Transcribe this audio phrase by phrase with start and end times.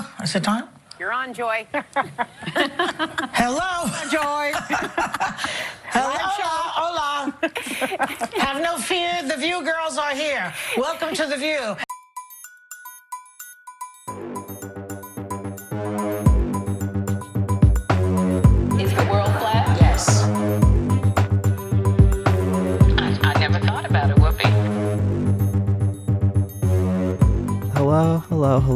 [0.00, 0.24] Hello?
[0.24, 0.64] Is it time?
[0.98, 1.66] You're on, Joy.
[3.36, 3.84] Hello?
[4.10, 4.52] Joy.
[5.92, 6.16] Hello?
[6.80, 7.34] Hola.
[8.38, 9.22] Have no fear.
[9.28, 10.54] The View girls are here.
[10.78, 11.76] Welcome to The View.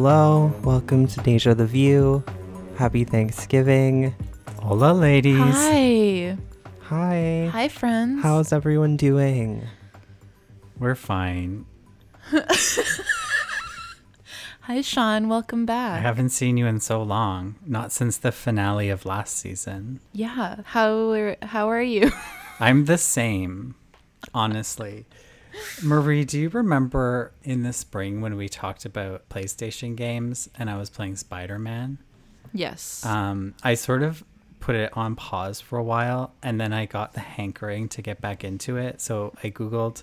[0.04, 0.70] Hello, hello.
[0.70, 2.22] Welcome to Deja the View.
[2.76, 4.14] Happy Thanksgiving.
[4.60, 5.38] Hola, ladies.
[5.38, 6.36] Hi.
[6.80, 7.48] Hi.
[7.50, 8.22] Hi, friends.
[8.22, 9.66] How's everyone doing?
[10.78, 11.64] We're fine.
[14.60, 15.30] Hi, Sean.
[15.30, 15.94] Welcome back.
[15.94, 17.54] I haven't seen you in so long.
[17.64, 20.00] Not since the finale of last season.
[20.12, 20.56] yeah.
[20.66, 22.12] How are, how are you?
[22.60, 23.74] I'm the same,
[24.34, 25.06] honestly.
[25.82, 30.76] Marie, do you remember in the spring when we talked about PlayStation games and I
[30.76, 31.98] was playing Spider Man?
[32.52, 33.04] yes.
[33.04, 34.24] Um, I sort of
[34.60, 38.20] put it on pause for a while and then I got the hankering to get
[38.20, 39.00] back into it.
[39.00, 40.02] So I Googled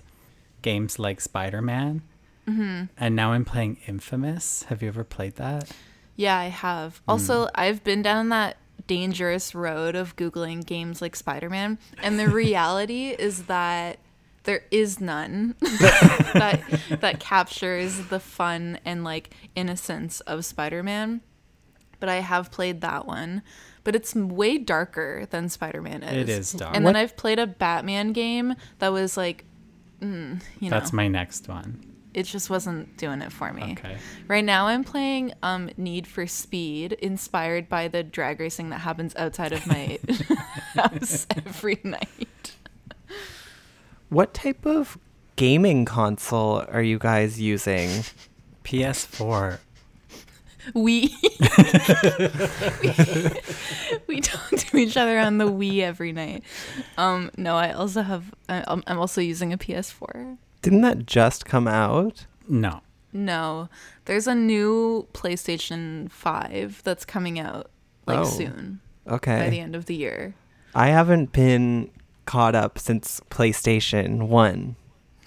[0.60, 2.02] games like Spider Man.
[2.46, 2.84] Mm-hmm.
[2.96, 4.64] And now I'm playing Infamous.
[4.64, 5.70] Have you ever played that?
[6.16, 7.00] yeah, I have.
[7.08, 11.78] Also, I've been down that dangerous road of Googling games like Spider Man.
[12.02, 13.98] And the reality is that
[14.44, 16.62] there is none that,
[17.00, 21.20] that captures the fun and like innocence of Spider Man.
[22.00, 23.42] But I have played that one.
[23.84, 26.16] But it's way darker than Spider Man is.
[26.16, 26.76] It is dark.
[26.76, 29.44] And then I've played a Batman game that was like,
[30.00, 31.84] mm, you know, That's my next one.
[32.14, 33.72] it just wasn't doing it for me.
[33.78, 33.96] Okay.
[34.28, 39.14] Right now, I'm playing um, Need for Speed, inspired by the drag racing that happens
[39.16, 39.98] outside of my
[40.74, 42.51] house every night.
[44.12, 44.98] What type of
[45.36, 48.04] gaming console are you guys using?
[48.62, 49.58] PS4.
[50.74, 51.16] We
[52.82, 52.92] we,
[54.06, 56.44] we talk to each other on the Wii every night.
[56.96, 58.32] Um, no, I also have.
[58.48, 60.36] I- I'm I'm also using a PS4.
[60.60, 62.26] Didn't that just come out?
[62.48, 62.82] No.
[63.14, 63.68] No,
[64.04, 67.70] there's a new PlayStation 5 that's coming out
[68.06, 69.38] like Oh, soon Okay.
[69.38, 70.34] by the end of the year.
[70.74, 71.90] I haven't been
[72.26, 74.76] caught up since PlayStation 1.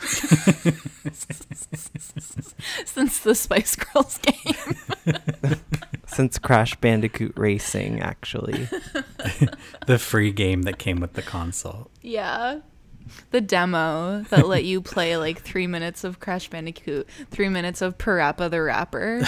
[2.86, 5.56] Since the Spice Girls game.
[6.08, 8.68] Since Crash Bandicoot Racing, actually.
[9.88, 11.92] The free game that came with the console.
[12.02, 12.62] Yeah.
[13.32, 17.98] The demo that let you play like three minutes of Crash Bandicoot, three minutes of
[18.00, 19.22] Parappa the Rapper.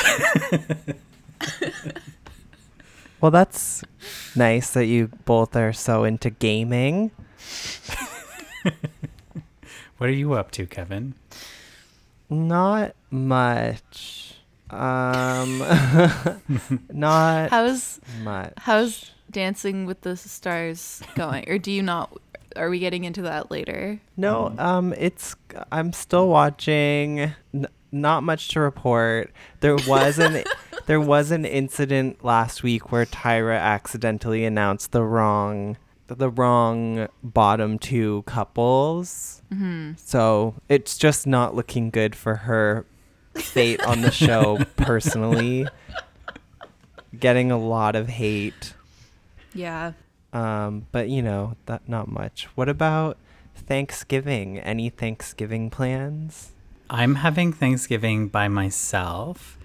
[3.19, 3.83] Well, that's
[4.35, 7.11] nice that you both are so into gaming.
[9.97, 11.15] What are you up to, Kevin?
[12.29, 14.35] Not much.
[14.69, 15.57] Um,
[16.91, 18.53] not How's much.
[18.57, 21.49] how's Dancing with the Stars going?
[21.49, 22.15] Or do you not?
[22.55, 23.99] Are we getting into that later?
[24.15, 25.35] No, um, it's.
[25.71, 27.33] I'm still watching.
[27.53, 29.31] N- not much to report.
[29.61, 30.43] There was an
[30.85, 37.77] there was an incident last week where Tyra accidentally announced the wrong the wrong bottom
[37.77, 39.41] two couples.
[39.53, 39.93] Mm-hmm.
[39.97, 42.85] So it's just not looking good for her
[43.35, 45.67] fate on the show personally.
[47.17, 48.73] Getting a lot of hate.
[49.53, 49.93] Yeah.
[50.33, 52.45] Um, but you know, that not much.
[52.55, 53.17] What about
[53.55, 54.59] Thanksgiving?
[54.59, 56.51] Any Thanksgiving plans?
[56.89, 59.57] I'm having Thanksgiving by myself,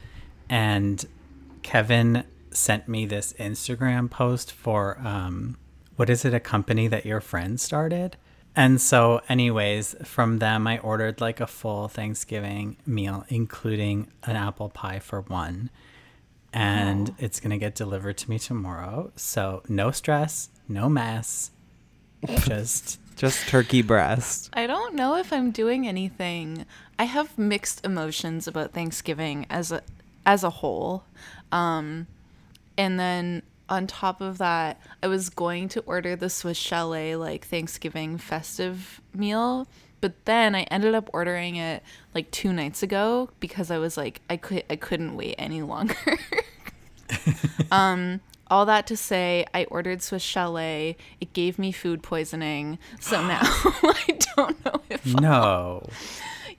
[0.48, 1.04] and
[1.62, 5.56] Kevin sent me this Instagram post for um,
[5.96, 8.16] what is it, a company that your friend started?
[8.54, 14.68] And so, anyways, from them, I ordered like a full Thanksgiving meal, including an apple
[14.68, 15.70] pie for one.
[16.52, 19.10] And it's going to get delivered to me tomorrow.
[19.16, 21.50] So, no stress, no mess,
[22.40, 24.50] just Just turkey breast.
[24.52, 26.66] I don't know if I'm doing anything.
[26.98, 29.82] I have mixed emotions about Thanksgiving as a
[30.24, 31.04] as a whole.
[31.50, 32.06] Um
[32.76, 33.42] and then
[33.72, 39.00] on top of that, I was going to order the Swiss Chalet like Thanksgiving festive
[39.14, 39.66] meal,
[40.02, 41.82] but then I ended up ordering it
[42.14, 45.96] like 2 nights ago because I was like I could I couldn't wait any longer.
[47.72, 50.98] um all that to say, I ordered Swiss Chalet.
[51.22, 52.78] It gave me food poisoning.
[53.00, 55.06] So now I don't know if.
[55.06, 55.88] no.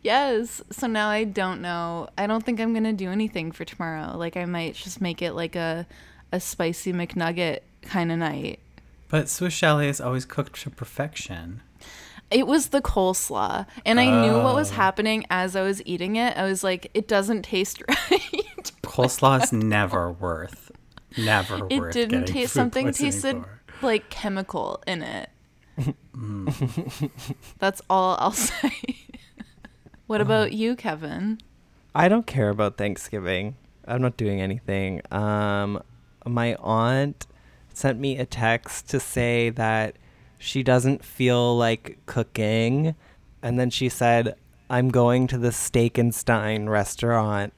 [0.01, 0.61] Yes.
[0.69, 2.09] So now I don't know.
[2.17, 4.17] I don't think I'm going to do anything for tomorrow.
[4.17, 5.87] Like, I might just make it like a,
[6.33, 8.59] a spicy McNugget kind of night.
[9.07, 11.61] But Swiss Chalet is always cooked to perfection.
[12.31, 13.67] It was the coleslaw.
[13.85, 16.35] And I knew what was happening as I was eating it.
[16.35, 18.71] I was like, it doesn't taste right.
[18.81, 20.71] Coleslaw is never worth,
[21.17, 21.93] never It worth.
[21.93, 23.85] didn't taste food something tasted for.
[23.85, 25.29] like chemical in it.
[27.59, 28.71] That's all I'll say.
[30.07, 31.39] what about you, Kevin?
[31.93, 33.55] I don't care about Thanksgiving.
[33.87, 35.01] I'm not doing anything.
[35.11, 35.83] Um,
[36.25, 37.27] my aunt
[37.73, 39.95] sent me a text to say that
[40.37, 42.95] she doesn't feel like cooking,
[43.41, 44.35] and then she said,
[44.69, 47.53] "I'm going to the Steak and Stein restaurant.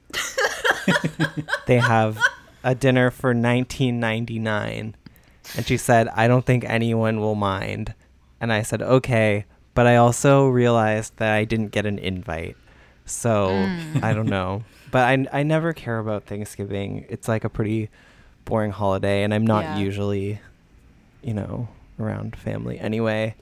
[1.66, 2.18] they have
[2.62, 4.94] a dinner for 19.99."
[5.56, 7.94] And she said, "I don't think anyone will mind."
[8.40, 12.56] And I said, "Okay." But I also realized that I didn't get an invite.
[13.04, 13.98] So hmm.
[14.02, 14.64] I don't know.
[14.90, 17.04] But I, I never care about Thanksgiving.
[17.08, 17.90] It's like a pretty
[18.46, 19.76] boring holiday, and I'm not Yeah.
[19.76, 20.40] usually,
[21.22, 21.68] you know,
[22.00, 23.34] around family anyway.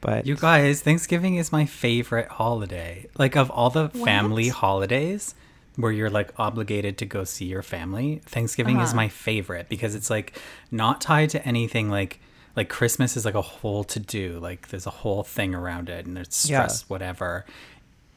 [0.00, 3.06] But You guys, Thanksgiving is my favorite holiday.
[3.18, 5.34] Like of all the family holidays
[5.76, 8.96] where you're like obligated to go see your family, Thanksgiving is Uh-huh.
[8.96, 10.36] my favorite because it's like
[10.70, 12.20] not tied to anything like
[12.54, 14.38] like Christmas is like a whole to do.
[14.38, 16.66] Like there's a whole thing around it and there's Yeah.
[16.66, 17.46] stress whatever.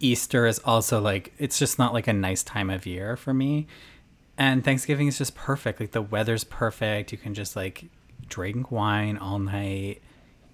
[0.01, 3.67] Easter is also like it's just not like a nice time of year for me.
[4.37, 5.79] And Thanksgiving is just perfect.
[5.79, 7.11] Like the weather's perfect.
[7.11, 7.85] You can just like
[8.27, 10.01] drink wine all night,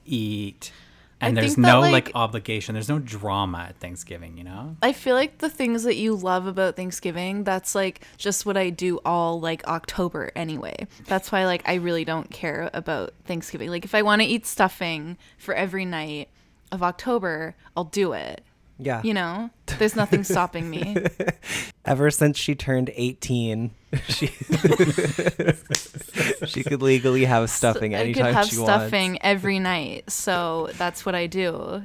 [0.05, 0.71] eat.
[1.19, 2.73] And I there's that, no like- like, obligation.
[2.73, 4.75] There's no drama at Thanksgiving, you know?
[4.81, 8.71] I feel like the things that you love about Thanksgiving, that's like just what I
[8.71, 10.87] do all like October anyway.
[11.05, 13.69] That's why like I really don't care about Thanksgiving.
[13.69, 16.29] Like if I want to eat stuffing for every night
[16.71, 18.43] of October, I'll do it.
[18.81, 19.49] Yeah, You know?
[19.77, 20.97] There's nothing stopping me.
[21.85, 23.71] ever since she turned 18,
[24.09, 24.27] she
[26.45, 29.21] she could legally have stuffing I anytime could have she stuffing wants.
[29.23, 30.09] every night.
[30.11, 31.83] So that's what I do.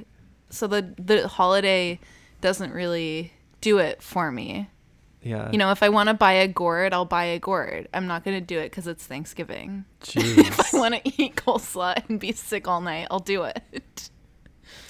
[0.51, 2.01] So the the holiday
[2.41, 4.69] doesn't really do it for me.
[5.23, 7.89] Yeah, You know, if I want to buy a gourd, I'll buy a gourd.
[7.93, 9.85] I'm not going to do it because it's Thanksgiving.
[10.03, 10.39] Jeez.
[10.47, 14.11] If I want to eat coleslaw and be sick all night, I'll do it.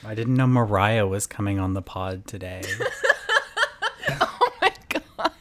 [0.06, 2.62] I didn't know Mariah was coming on the pod today.
[4.20, 5.32] oh my god.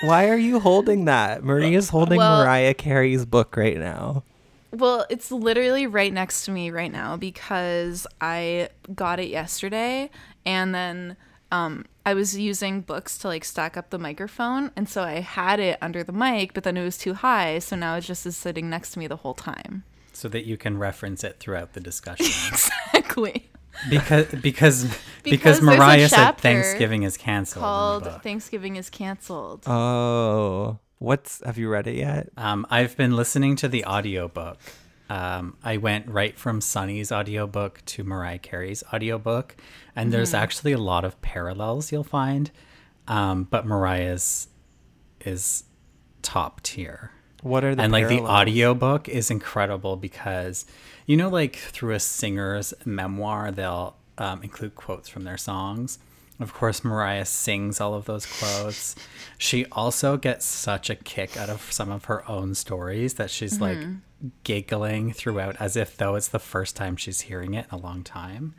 [0.00, 1.44] Why are you holding that?
[1.44, 4.24] Maria's holding Well- Mariah Carey's book right now.
[4.72, 10.08] Well, it's literally right next to me right now because I got it yesterday
[10.46, 11.16] and then
[11.52, 14.70] um, I was using books to like stack up the microphone.
[14.76, 17.58] And so I had it under the mic, but then it was too high.
[17.58, 19.82] So now it just is sitting next to me the whole time.
[20.20, 22.26] So that you can reference it throughout the discussion.
[22.92, 23.50] Exactly.
[23.88, 24.84] because because
[25.22, 27.62] because, Because Mariah said Thanksgiving is canceled.
[27.62, 28.22] Called.
[28.22, 29.66] Thanksgiving is Canceled.
[29.66, 32.28] Oh, what's have you read it yet?
[32.36, 34.58] Um, I've been listening to the audiobook.
[35.08, 39.56] Um, I went right from Sunny's audiobook to Mariah Carey's audiobook,
[39.96, 42.50] and there's actually a lot of parallels you'll find.
[43.08, 44.48] Um, but Mariah's
[45.24, 45.64] is
[46.22, 47.10] top tier.
[47.42, 48.40] What are the and like the parallels?
[48.40, 50.66] audiobook is incredible because
[51.06, 55.98] you know like through a singer's memoir they'll um, include quotes from their songs.
[56.38, 58.96] Of course mariah sings all of those quotes.
[59.38, 63.60] She also gets such a kick out of some of her own stories that she's
[63.60, 63.78] like
[64.44, 68.02] giggling throughout as if though it's the first time she's hearing it in a long
[68.02, 68.54] time.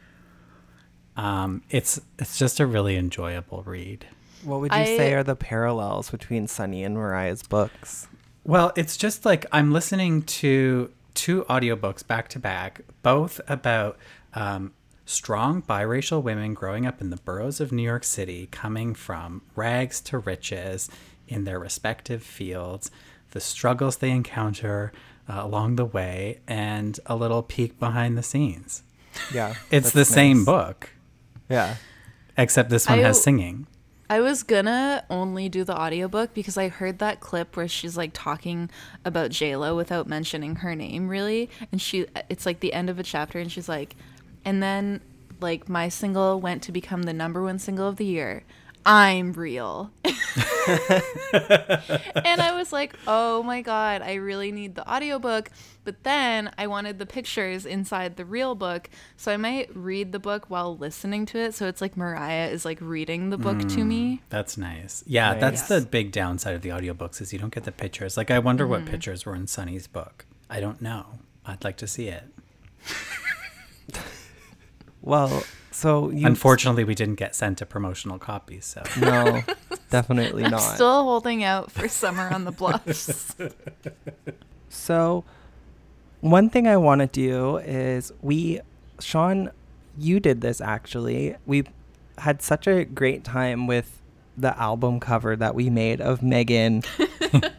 [1.17, 4.05] Um, it's it's just a really enjoyable read.
[4.43, 8.07] What would you say are the parallels between Sunny and Mariah's books?
[8.43, 13.97] Well, it's just like I'm listening to two audiobooks back to back, both about
[14.33, 14.73] um,
[15.05, 20.01] strong biracial women growing up in the boroughs of New York City, coming from rags
[20.01, 20.89] to riches
[21.27, 22.89] in their respective fields,
[23.31, 24.91] the struggles they encounter
[25.29, 28.81] uh, along the way, and a little peek behind the scenes.
[29.33, 30.89] Yeah, It's the that's same book,
[31.49, 31.75] Yeah,
[32.37, 33.67] except this one I- has singing.
[34.11, 38.11] I was gonna only do the audiobook because I heard that clip where she's like
[38.13, 38.69] talking
[39.05, 41.49] about JLo without mentioning her name really.
[41.71, 43.95] And she it's like the end of a chapter and she's like
[44.43, 44.99] and then
[45.39, 48.43] like my single went to become the number one single of the year.
[48.85, 49.91] I'm real.
[50.03, 50.13] and
[52.41, 55.49] I was like, oh my God, I really need the audiobook.
[55.83, 58.89] But then I wanted the pictures inside the real book.
[59.17, 61.55] So I might read the book while listening to it.
[61.55, 64.17] So it's like Mariah is like reading the book to me.
[64.17, 65.03] Mm, that's nice.
[65.07, 68.17] Yeah, that's the big downside of the audiobooks is you don't get the pictures.
[68.17, 68.91] Like I wonder what mm-hmm.
[68.91, 70.25] pictures were in Sunny's book.
[70.49, 71.05] I don't know.
[71.45, 72.23] I'd like to see it.
[75.01, 79.41] well, so you Unfortunately, we didn't get sent a promotional copy, so no,
[79.89, 80.59] definitely I'm not.
[80.75, 83.35] still holding out for Summer on the Bluffs.
[84.69, 85.25] So,
[86.21, 88.61] one thing I want to do is we,
[89.01, 89.51] Sean,
[89.97, 91.35] you did this actually.
[91.45, 91.65] We
[92.19, 94.01] had such a great time with
[94.37, 96.85] the album cover that we made of Meghan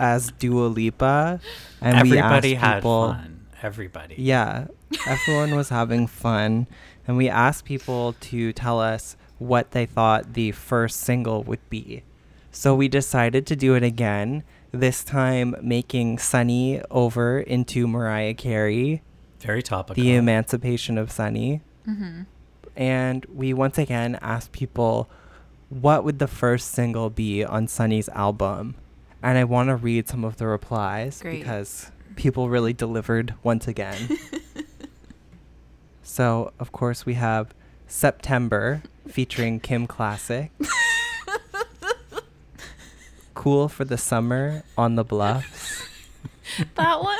[0.00, 1.40] as Dua Lipa,
[1.80, 3.12] and Everybody we asked had people.
[3.12, 3.46] fun.
[3.62, 4.16] Everybody.
[4.18, 4.66] Yeah,
[5.06, 6.66] everyone was having fun,
[7.06, 12.02] and we asked people to tell us what they thought the first single would be.
[12.50, 14.42] So we decided to do it again.
[14.72, 19.02] This time, making Sunny over into Mariah Carey,
[19.40, 20.02] Very topical.
[20.02, 21.60] the emancipation of Sunny.
[21.86, 22.26] Mhm.
[22.76, 25.08] And we once again asked people
[25.68, 28.74] what would the first single be on Sunny's album.
[29.22, 31.38] And I want to read some of the replies Great.
[31.40, 34.16] because people really delivered once again.
[36.06, 37.52] so, of course, we have
[37.88, 40.52] September featuring Kim Classic.
[43.34, 45.82] cool for the summer on the bluffs.
[46.76, 47.18] That one.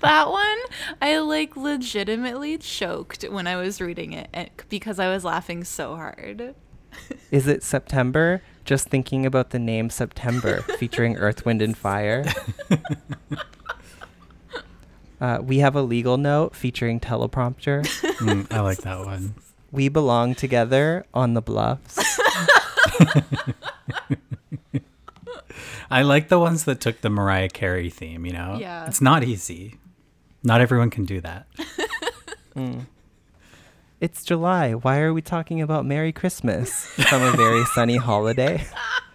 [0.00, 0.58] that one,
[1.02, 6.54] I like legitimately choked when I was reading it because I was laughing so hard.
[7.32, 8.42] Is it September?
[8.64, 12.24] Just thinking about the name September featuring Earth, Wind, and Fire.
[15.20, 17.86] Uh, we have a legal note featuring teleprompter.
[18.18, 19.34] Mm, I like that one.
[19.70, 21.96] We belong together on the bluffs.
[25.88, 28.56] I like the ones that took the Mariah Carey theme, you know?
[28.60, 28.86] Yeah.
[28.86, 29.76] It's not easy.
[30.42, 31.46] Not everyone can do that.
[34.00, 34.72] It's July.
[34.74, 38.64] Why are we talking about Merry Christmas from a very sunny holiday?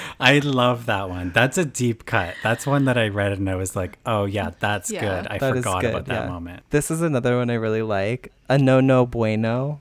[0.20, 1.30] I love that one.
[1.32, 2.34] That's a deep cut.
[2.42, 5.00] That's one that I read and I was like, oh, yeah, that's Yeah.
[5.00, 5.26] good.
[5.28, 6.28] I That is forgot good, about that yeah.
[6.28, 6.62] moment.
[6.70, 8.32] This is another one I really like.
[8.48, 9.80] A no no bueno.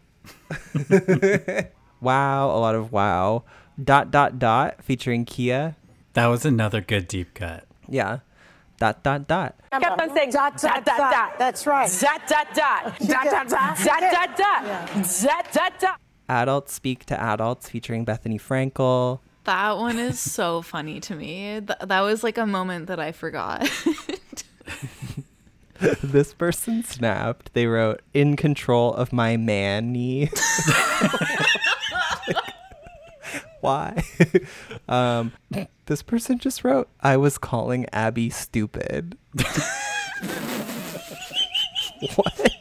[2.02, 3.44] wow, a lot of wow.
[3.82, 5.76] Dot dot dot featuring Kia.
[6.14, 7.66] That was another good deep cut.
[7.88, 8.20] Yeah.
[8.78, 9.56] Dot dot dot.
[9.72, 11.40] kept on saying dot dot dot dot.
[11.40, 11.90] That's right.
[12.02, 13.00] Dot dot dot.
[13.00, 13.78] Dot dot dot.
[13.78, 14.94] Dot dot dot.
[15.22, 16.00] Dot dot dot.
[16.28, 19.20] Adults Speak to Adults featuring Bethenny Frankel.
[19.46, 21.62] That one is so funny to me.
[21.62, 23.70] Th- that was like a moment that I forgot.
[26.04, 27.54] this person snapped.
[27.54, 30.30] They wrote, In control of my man knee.
[33.62, 34.04] Why?
[34.90, 35.34] um,
[35.86, 39.18] this person just wrote, I was calling Abby stupid.
[42.16, 42.52] what?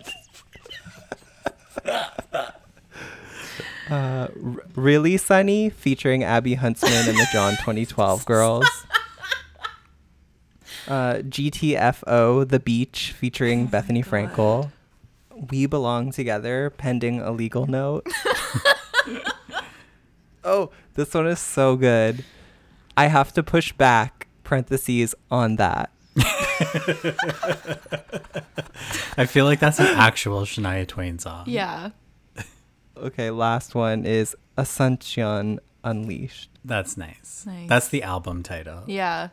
[3.91, 8.67] Uh, R- really Sunny featuring Abby Huntsman and the Jon 2012 girls.
[10.89, 14.71] Uh, GTFO The Beach featuring Bethenny Frankel.
[15.51, 18.09] We Belong Together pending a legal note.
[20.45, 22.25] oh, this one is so good.
[22.97, 25.91] I have to push back parentheses on that.
[29.17, 31.45] I feel like that's an actual Shania Twain song.
[31.47, 31.91] yeah.
[33.03, 36.51] Okay, last one is Asuncion Unleashed.
[36.65, 37.45] That's nice.
[37.47, 37.69] Nice.
[37.69, 38.83] That's the album title.
[38.87, 39.29] Yeah.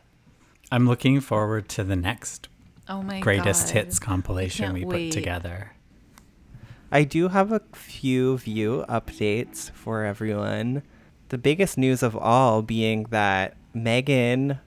[0.71, 2.47] I'm looking forward to the next
[2.89, 3.73] Oh my greatest God.
[3.73, 5.09] hits compilation can't we wait.
[5.11, 5.73] put together.
[6.91, 10.83] I do have a few view updates for everyone.
[11.29, 14.59] The biggest news of all being that Meghan,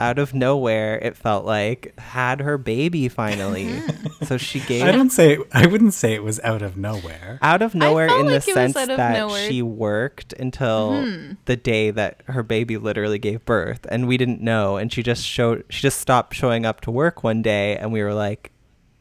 [0.00, 3.66] out of nowhere, it felt like, had her baby finally.
[3.66, 4.24] Mm-hmm.
[4.24, 7.38] so she gave I don't say I wouldn't say it was out of nowhere.
[7.42, 9.48] out of nowhere in the like it was sense that nowhere.
[9.48, 11.34] she worked until mm-hmm.
[11.44, 15.24] the day that her baby literally gave birth and we didn't know and she just
[15.24, 18.52] showed she just stopped showing up to work one day and we were like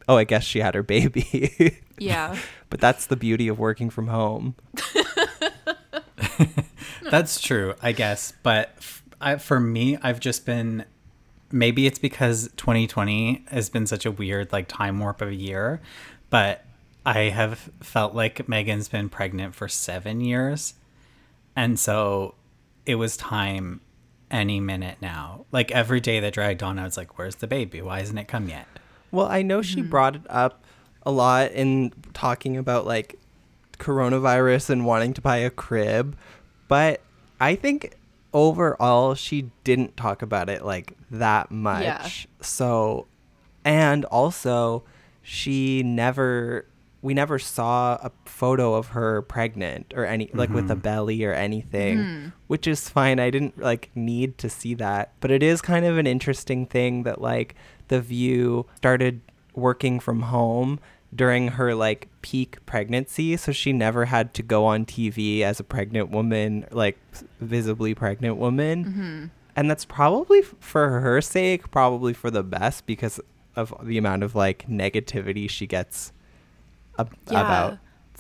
[0.08, 2.38] oh i guess she had her baby Yeah.
[2.70, 4.56] but that's the beauty of working from home
[7.10, 8.34] That's true, I guess.
[8.44, 10.86] But f- I, for me, I've just been.
[11.52, 15.82] Maybe it's because 2020 has been such a weird, like, time warp of a year.
[16.30, 16.64] But
[17.06, 20.76] I have felt like Meghan's been pregnant for seven years.
[21.56, 22.36] And so
[22.86, 23.82] it was time
[24.30, 25.46] any minute now.
[25.52, 27.82] Like, every day that dragged on, I was like, where's the baby?
[27.82, 28.68] Why hasn't it come yet?
[29.12, 29.90] Well, I know she mm-hmm.
[29.90, 30.64] brought it up
[31.04, 33.18] a lot in talking about like
[33.80, 36.18] coronavirus and wanting to buy a crib,
[36.68, 37.02] but
[37.40, 37.96] I think
[38.34, 41.84] overall she didn't talk about it like that much.
[41.84, 42.08] Yeah.
[42.42, 43.08] So,
[43.64, 44.84] and also
[45.22, 46.66] she never
[47.02, 50.82] we never saw a photo of her pregnant or any like with a mm-hmm.
[50.82, 52.28] belly or anything hmm.
[52.48, 55.98] which is fine i didn't like need to see that but it is kind of
[55.98, 57.56] an interesting thing that like
[57.88, 59.22] the view started
[59.54, 60.80] working from home
[61.14, 65.64] during her like peak pregnancy so she never had to go on tv as a
[65.64, 66.98] pregnant woman like
[67.40, 69.26] visibly pregnant woman mm-hmm.
[69.56, 73.20] and that's probably f- for her sake probably for the best because
[73.56, 76.12] of the amount of like negativity she gets
[76.98, 77.42] ab- Yeah.
[77.42, 77.78] about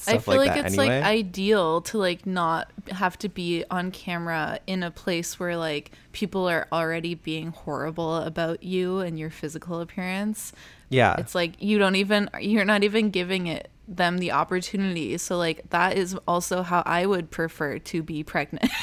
[0.07, 0.99] I feel like, like, it's anyway.
[0.99, 5.91] like ideal to like not have to be on camera in a place where like
[6.11, 10.53] people are already being horrible about you and your physical appearance.
[10.89, 11.15] Yeah.
[11.17, 15.17] It's like you don't even you're not even giving it them the opportunity.
[15.17, 18.71] So like that is also how I would prefer to be pregnant.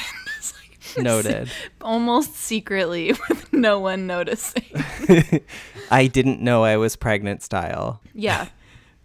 [0.95, 1.51] Like, Noted.
[1.81, 4.63] almost secretly with no one noticing.
[5.91, 8.01] I didn't know I was pregnant style.
[8.13, 8.47] Yeah.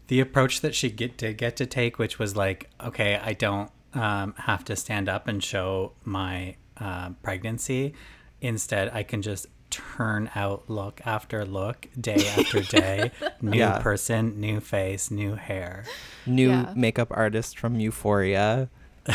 [0.07, 3.71] The approach that she get, did get to take, which was like, okay, I don't
[3.95, 7.95] um, have to stand up and show my uh, pregnancy.
[8.41, 13.11] Instead, I can just turn out look after look, day after day.
[13.43, 13.79] new Yeah.
[13.81, 15.85] person, new face, new hair.
[16.27, 16.73] New Yeah.
[16.77, 18.69] makeup artist from Euphoria.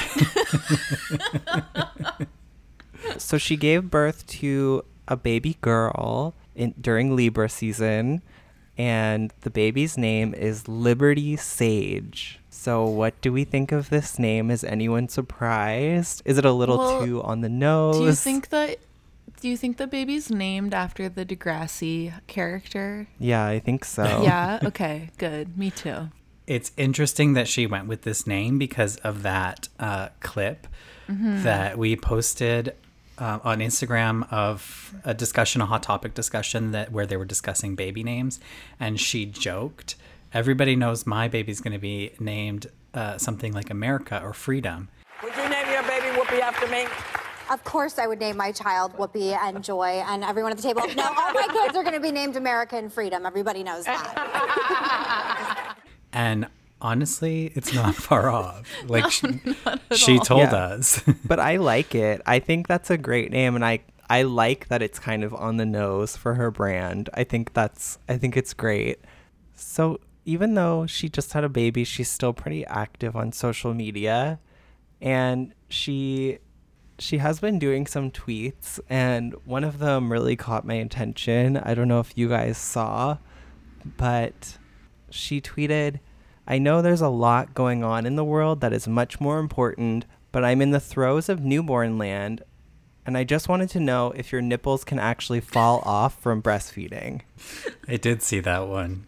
[3.18, 8.22] so she gave birth to a baby girl in, during Libra season,
[8.78, 12.40] and the baby's name is Liberty Sage.
[12.50, 14.50] So, what do we think of this name?
[14.52, 16.22] Is anyone surprised?
[16.26, 17.98] Is it a little Well, too on the nose?
[18.00, 18.80] Do you think that
[19.40, 23.08] do you think the baby's named after the Degrassi character?
[23.20, 24.04] Yeah, I think so.
[24.24, 25.58] Yeah, okay, good.
[25.58, 26.10] Me too.
[26.48, 30.68] It's interesting that she went with this name because of that uh, clip
[31.10, 32.74] that we posted
[33.18, 37.76] uh, on Instagram of a discussion, a hot topic discussion that where they were discussing
[37.76, 38.40] baby names,
[38.80, 39.96] and she joked,
[40.34, 44.90] "Everybody knows my baby's going to be named uh, something like America or Freedom."
[45.24, 46.86] Would you name your baby Whoopi after me?
[47.50, 50.82] Of course, I would name my child Whoopi and Joy and everyone at the table.
[50.96, 53.26] No, all my kids are going to be named American Freedom.
[53.26, 55.76] Everybody knows that.
[56.14, 56.48] And
[56.82, 58.66] honestly, it's not far off.
[58.88, 59.40] Like she,
[59.92, 60.56] she told Yeah.
[60.56, 61.02] us.
[61.26, 62.22] but I like it.
[62.26, 65.58] I think that's a great name, and I I like that it's kind of on
[65.58, 67.10] the nose for her brand.
[67.14, 69.00] I think that's I think it's great.
[69.54, 74.40] So even though she just had a baby, she's still pretty active on social media,
[75.02, 76.40] and she
[77.00, 81.58] she has been doing some tweets, and one of them really caught my attention.
[81.58, 83.18] I don't know if you guys saw,
[83.98, 84.58] but
[85.10, 86.00] she tweeted,
[86.48, 90.06] I know there's a lot going on in the world that is much more important,
[90.32, 92.42] but I'm in the throes of newborn land,
[93.06, 97.22] and I just wanted to know if your nipples can actually fall off from breastfeeding.
[97.88, 99.08] I did see that one.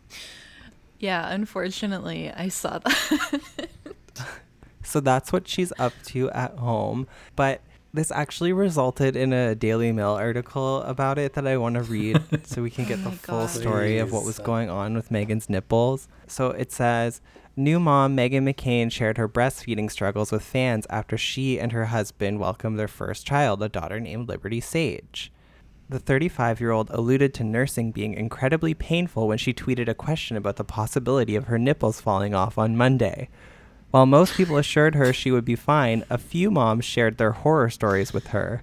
[1.00, 3.70] Yeah, unfortunately, I saw that.
[4.90, 7.08] So that's what she's up to at home.
[7.36, 7.62] But
[7.94, 12.22] this actually resulted in a Daily Mail article about it that I want to read
[12.46, 13.50] so we can get the oh full God.
[13.50, 16.08] story of what was going on with Meghan's nipples.
[16.28, 17.22] So it says
[17.56, 22.40] New mom Meghan McCain shared her breastfeeding struggles with fans after she and her husband
[22.40, 25.32] welcomed their first child, a daughter named Liberty Sage.
[25.90, 30.38] The 35 year old alluded to nursing being incredibly painful when she tweeted a question
[30.38, 33.30] about the possibility of her nipples falling off on Monday.
[33.92, 37.70] While most people assured her she would be fine, a few moms shared their horror
[37.70, 38.62] stories with her.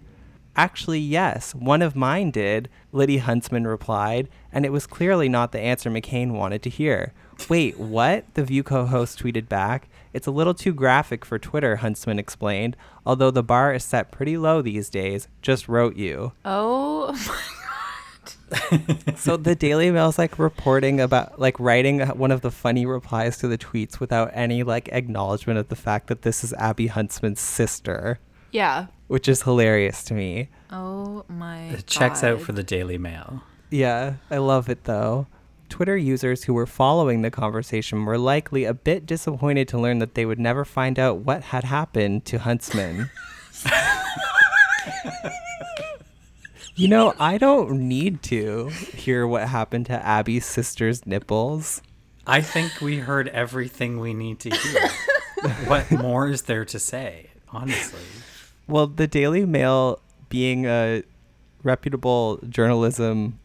[0.54, 5.60] Actually, yes, one of mine did, Liddy Huntsman replied, and it was clearly not the
[5.60, 7.12] answer McCain wanted to hear.
[7.50, 8.24] Wait, what?
[8.34, 9.88] The View co host tweeted back.
[10.14, 14.38] It's a little too graphic for Twitter, Huntsman explained, although the bar is set pretty
[14.38, 15.28] low these days.
[15.42, 16.32] Just wrote you.
[16.44, 17.14] Oh
[19.16, 23.48] So the Daily Mail's like reporting about like writing one of the funny replies to
[23.48, 28.18] the tweets without any like acknowledgement of the fact that this is Abby Huntsman's sister,
[28.52, 28.86] Yeah.
[29.08, 30.48] which is hilarious to me.
[30.70, 33.42] Oh my It checks out for the Daily Mail.
[33.70, 35.26] Yeah, I love it though.
[35.68, 40.14] Twitter users who were following the conversation were likely a bit disappointed to learn that
[40.14, 43.10] they would never find out what had happened to Huntsman.
[46.76, 51.82] you know, I don't need to hear what happened to Abby's sister's nipples.
[52.26, 54.88] I think we heard everything we need to hear.
[55.66, 58.00] what more is there to say, honestly?
[58.66, 61.02] Well, the Daily Mail being a
[61.62, 63.38] reputable journalism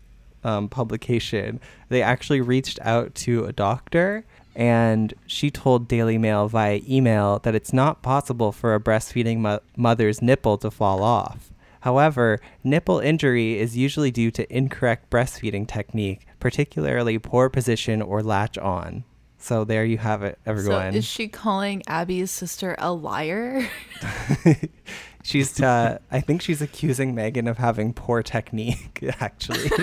[0.43, 6.81] um, publication, they actually reached out to a doctor and she told Daily Mail via
[6.87, 11.50] email that it's not possible for a breastfeeding mo- mother's nipple to fall off.
[11.81, 18.57] However, nipple injury is usually due to incorrect breastfeeding technique, particularly poor position or latch
[18.57, 19.03] on.
[19.37, 20.93] So there you have it, everyone.
[20.93, 23.67] So is she calling Abby's sister a liar?
[25.23, 29.69] She's, uh, I think she's accusing Meghan of having poor technique, actually.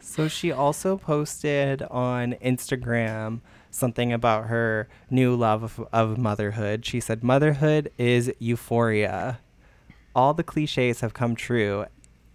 [0.00, 6.86] so she also posted on Instagram something about her new love of, of motherhood.
[6.86, 9.40] She said, Motherhood is euphoria.
[10.18, 11.86] All the cliches have come true.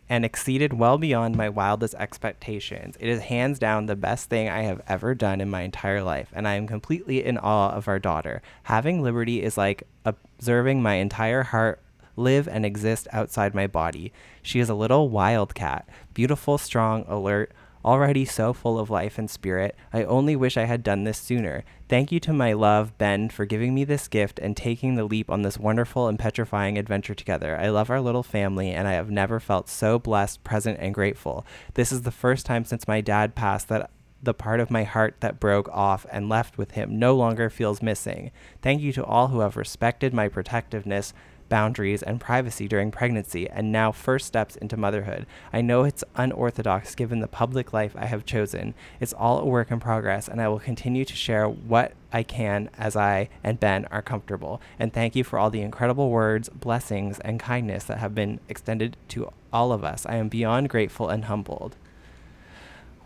[0.09, 2.95] and exceeded well beyond my wildest expectations.
[2.99, 6.29] It is hands down the best thing I have ever done in my entire life,
[6.33, 8.41] and I am completely in awe of our daughter.
[8.63, 11.81] Having Liberty is like observing my entire heart
[12.15, 14.13] live and exist outside my body.
[14.41, 17.51] She is a little wildcat, beautiful, strong, alert,
[17.83, 19.75] already so full of life and spirit.
[19.91, 21.63] I only wish I had done this sooner.
[21.89, 25.29] Thank you to my love, Ben, for giving me this gift and taking the leap
[25.29, 27.57] on this wonderful and petrifying adventure together.
[27.57, 31.45] I love our little family, and I have never felt so blessed, present, and grateful.
[31.73, 33.91] This is the first time since my dad passed that
[34.23, 37.81] the part of my heart that broke off and left with him no longer feels
[37.81, 38.31] missing.
[38.61, 41.13] Thank you to all who have respected my protectiveness,
[41.49, 45.25] boundaries, and privacy during pregnancy and now first steps into motherhood.
[45.51, 48.73] I know it's unorthodox given the public life I have chosen.
[48.99, 52.69] It's all a work in progress, and I will continue to share what I can
[52.77, 54.62] as I and Ben are comfortable.
[54.77, 58.97] And thank you for all the incredible words, blessings, and kindness that have been extended
[59.10, 60.06] to all of us.
[60.06, 61.75] I am beyond grateful and humbled.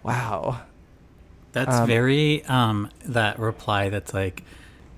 [0.04, 0.62] Wow.
[1.54, 4.44] That's Um, very um that reply that's like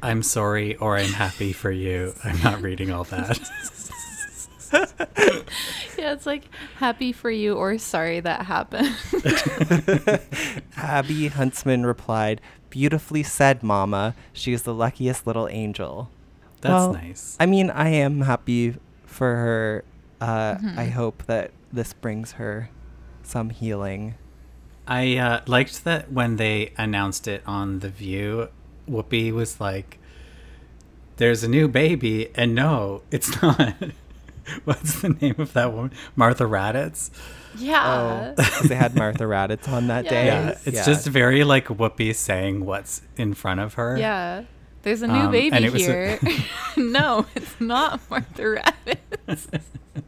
[0.01, 2.13] I'm sorry or I'm happy for you.
[2.23, 3.39] I'm not reading all that.
[5.97, 6.43] Yeah, it's like
[6.77, 8.95] happy for you or sorry that happened.
[10.77, 14.15] Abby Huntsman replied, Beautifully said, Mama.
[14.31, 16.09] She's the luckiest little angel.
[16.61, 17.35] That's Well, nice.
[17.39, 19.83] I mean, I am happy for her.
[20.21, 20.79] Uh, Mm-hmm.
[20.79, 22.69] I hope that this brings her
[23.23, 24.15] some healing.
[24.87, 28.49] I uh, liked that when they announced it on The View,
[28.89, 29.97] Whoopi was like,
[31.17, 32.29] There's a new baby.
[32.35, 33.73] And no, it's not.
[34.65, 35.91] What's the name of that woman?
[36.15, 37.11] Martha Raddatz?
[37.57, 38.33] yeah.
[38.37, 40.25] Oh, 'Cause they had Martha Raddatz on that day.
[40.27, 40.57] Yeah.
[40.65, 40.85] It's Yeah.
[40.85, 43.97] just very like Whoopi saying what's in front of her.
[43.97, 44.43] Yeah.
[44.83, 46.19] There's a new Um, baby and it was a- here.
[46.77, 48.41] no, it's not Martha
[49.27, 49.47] Raddatz.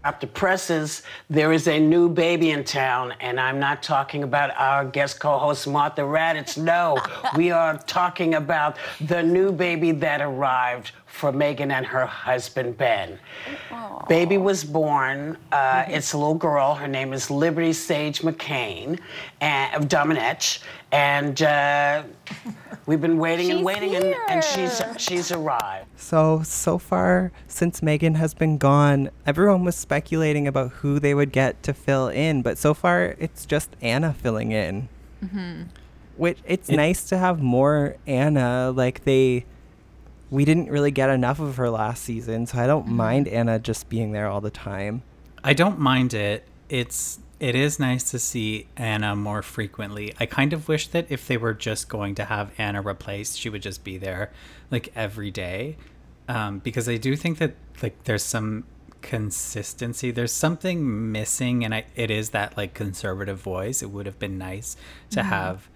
[0.05, 4.85] After presses, there is a new baby in town, and I'm not talking about our
[4.85, 6.57] guest co-host Martha Raddatz.
[6.57, 6.97] No,
[7.35, 13.19] we are talking about the new baby that arrived for Meghan and her husband Ben.
[14.07, 15.37] Baby was born.
[15.51, 16.73] Uh, It's a little girl.
[16.75, 18.99] Her name is Liberty Sage McCain,
[19.41, 20.59] and, of Domenech,
[20.91, 22.03] and uh,
[22.85, 25.87] we've been waiting and waiting, and, and she's she's arrived.
[25.97, 31.31] So, so far, since Meghan has been gone, everyone was speculating about who they would
[31.31, 34.89] get to fill in, but so far, it's just Anna filling in.
[36.17, 38.71] Which it's It- nice to have more Anna.
[38.71, 39.45] Like, they.
[40.31, 43.89] We didn't really get enough of her last season, so I don't mind Anna just
[43.89, 45.03] being there all the time.
[45.43, 46.47] I don't mind it.
[46.69, 50.13] It's it is nice to see Anna more frequently.
[50.19, 53.49] I kind of wish that if they were just going to have Anna replaced, she
[53.49, 54.31] would just be there
[54.69, 55.75] like every day,
[56.27, 58.63] um, because I do think that like there's some
[59.01, 60.11] consistency.
[60.11, 63.81] There's something missing, and I it is that like conservative voice.
[63.81, 64.77] It would have been nice
[65.09, 65.67] to have.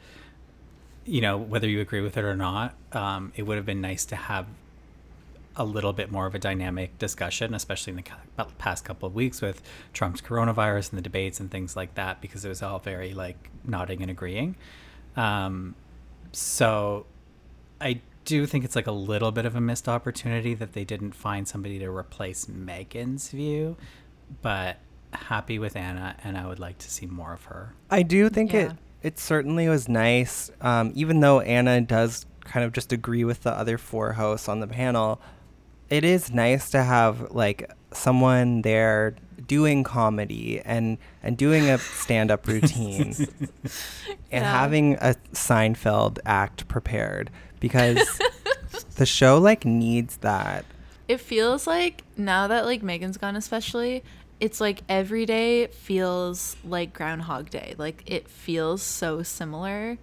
[1.06, 4.06] You know, whether you agree with it or not, um, it would have been nice
[4.06, 4.48] to have
[5.56, 8.04] a little bit more of a dynamic discussion, especially in
[8.38, 9.62] the past couple of weeks with
[9.94, 13.50] Trump's coronavirus and the debates and things like that, because it was all very like
[13.64, 14.56] nodding and agreeing.
[15.16, 15.76] Um,
[16.32, 17.06] so
[17.80, 21.14] I do think it's like a little bit of a missed opportunity that they didn't
[21.14, 23.78] find somebody to replace Meghan's view,
[24.42, 24.78] but
[25.14, 27.74] happy with Anna, and I would like to see more of her.
[27.90, 28.62] I do think Yeah.
[28.62, 28.72] it
[29.20, 33.78] certainly was nice, um, even though Anna does kind of just agree with the other
[33.78, 35.22] four hosts on the panel.
[35.90, 39.16] It is nice to have like someone there
[39.48, 43.32] doing comedy and and doing a stand up routine and
[44.32, 44.52] Yeah.
[44.60, 48.20] having a Seinfeld act prepared because
[48.96, 50.66] the show like needs that.
[51.08, 54.04] It feels like now that like Meghan's gone, especially,
[54.40, 57.76] it's like every day feels like Groundhog Day.
[57.78, 59.98] Like it feels so similar.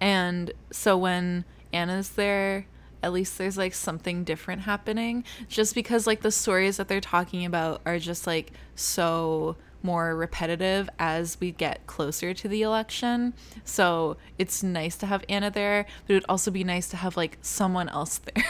[0.00, 2.66] And so when Anna's there,
[3.02, 5.24] at least there's like something different happening.
[5.48, 10.90] Just because like the stories that they're talking about are just like so more repetitive
[10.98, 13.34] as we get closer to the election.
[13.64, 17.16] So it's nice to have Anna there, but it would also be nice to have
[17.16, 18.44] like someone else there.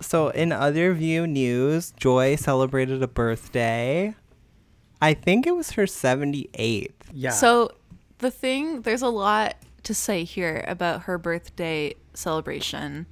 [0.00, 4.14] So in other view news, Joy celebrated a birthday.
[5.02, 6.90] I think it was her 78th.
[7.12, 7.30] Yeah.
[7.30, 7.72] So
[8.18, 13.06] the thing, there's a lot to say here about her birthday celebration.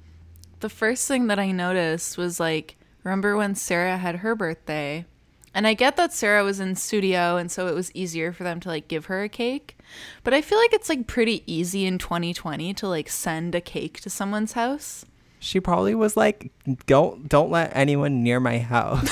[0.59, 5.05] The first thing that I noticed was like, remember when Sarah had her birthday?
[5.53, 8.59] And I get that Sarah was in studio and so it was easier for them
[8.61, 9.77] to like give her a cake.
[10.23, 13.99] But I feel like it's like pretty easy in 2020 to like send a cake
[14.01, 15.05] to someone's house.
[15.39, 16.51] She probably was like,
[16.85, 19.09] "Don't don't let anyone near my house."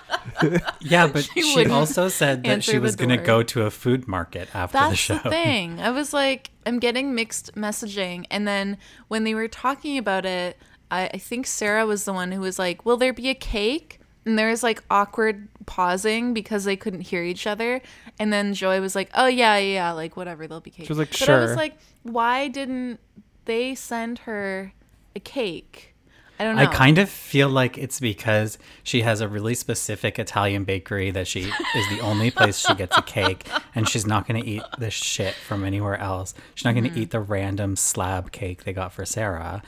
[0.80, 4.06] Yeah, but She she, also said that she was going to go to a food
[4.08, 5.18] market after the That's show.
[5.18, 5.80] the thing.
[5.80, 8.26] I was like, I'm getting mixed messaging.
[8.30, 10.58] And then when they were talking about it,
[10.90, 14.00] I, I think Sarah was the one who was like, Will there be a cake?
[14.26, 17.82] And there was like awkward pausing because they couldn't hear each other.
[18.18, 20.86] And then Joy was like, Oh, yeah, yeah, yeah, like whatever, there'll be cake.
[20.86, 23.00] She was like, But I was like, Why didn't
[23.44, 24.72] they send her
[25.16, 25.90] a cake?
[26.38, 26.62] I don't know.
[26.62, 31.28] I kind of feel like it's because she has a really specific Italian bakery that
[31.28, 34.62] she is the only place she gets a cake, and she's not going to eat
[34.78, 36.34] the shit from anywhere else.
[36.56, 36.98] She's not going to Mm-hmm.
[36.98, 39.62] eat the random slab cake they got for Sarah.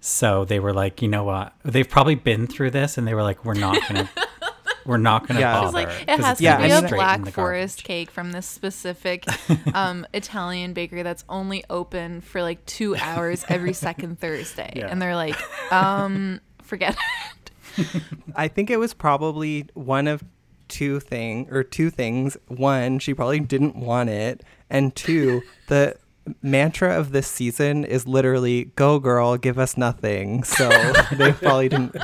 [0.00, 1.52] So they were like, you know what?
[1.64, 4.28] They've probably been through this, and they were like, we're not going to.
[4.86, 5.60] We're not going to Yeah.
[5.60, 5.72] bother.
[5.72, 7.84] Like it 'cause has it's to Yeah, be I a mean, straight in black forest
[7.84, 9.24] cake from this specific
[9.74, 14.86] um, Italian bakery that's only open for like two hours every second Thursday, Yeah.
[14.88, 15.36] and they're like,
[15.72, 16.96] um, forget
[17.78, 18.02] it.
[18.36, 20.24] I think it was probably one of
[20.68, 22.36] two thing or two things.
[22.48, 25.96] One, she probably didn't want it, and two, the
[26.42, 30.68] mantra of this season is literally "Go girl, give us nothing." So
[31.12, 31.96] they probably didn't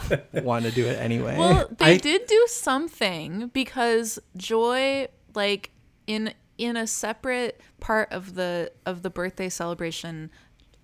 [0.45, 1.37] want to do it anyway.
[1.39, 5.71] Well, they I- did do something because Joy, like
[6.07, 10.31] in in a separate part of the of the birthday celebration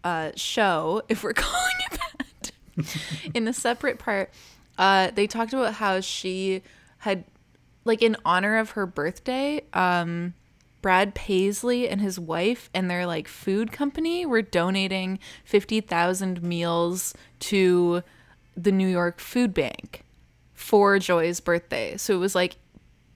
[0.05, 2.51] uh, show, if we're calling it that,
[3.35, 4.33] in a separate part,
[4.79, 6.63] uh, they talked about how she
[6.99, 7.25] had,
[7.85, 10.35] like, in honor of her birthday, um,
[10.81, 18.03] Brad Paisley and his wife and their like food company were donating 50,000 meals to
[18.57, 20.05] the New York Food Bank
[20.55, 21.97] for Joy's birthday.
[21.97, 22.57] So it was like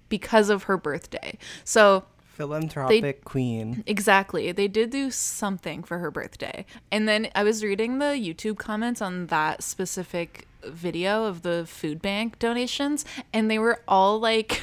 [0.08, 1.38] because of her birthday.
[1.64, 3.84] So Philanthropic queen.
[3.86, 4.52] Exactly.
[4.52, 6.64] They did do something for her birthday.
[6.90, 12.00] And then I was reading the YouTube comments on that specific video of the food
[12.00, 14.62] bank donations, and they were all like,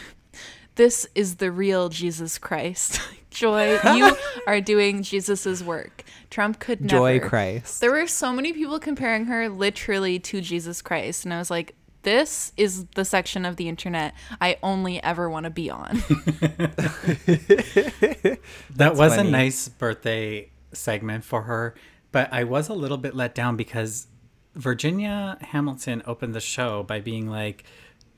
[0.79, 3.01] This is the real Jesus Christ.
[3.31, 4.15] Joy, you
[4.47, 6.05] are doing Jesus's work.
[6.29, 6.95] Trump could never.
[6.95, 7.81] Joy Christ.
[7.81, 11.75] There were so many people comparing her literally to Jesus Christ, and I was like,
[12.03, 16.01] this is the section of the internet I only ever want to be on.
[18.77, 19.27] That was funny.
[19.27, 21.75] a nice birthday segment for her,
[22.13, 24.07] but I was a little bit let down because
[24.55, 27.65] Virginia Hamilton opened the show by being like,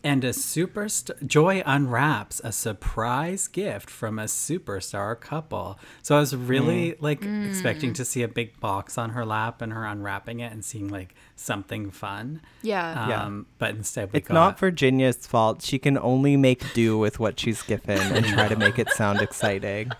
[0.03, 5.79] and a superstar Joy unwraps a surprise gift from a superstar couple.
[6.01, 9.71] So I was really like expecting to see a big box on her lap and
[9.73, 12.41] her unwrapping it and seeing like something fun.
[12.61, 13.09] Yeah.
[13.09, 13.23] Yeah.
[13.23, 15.61] Um, but instead we It's got not Virginia's fault.
[15.61, 19.21] She can only make do with what she's given and try to make it sound
[19.21, 19.91] exciting.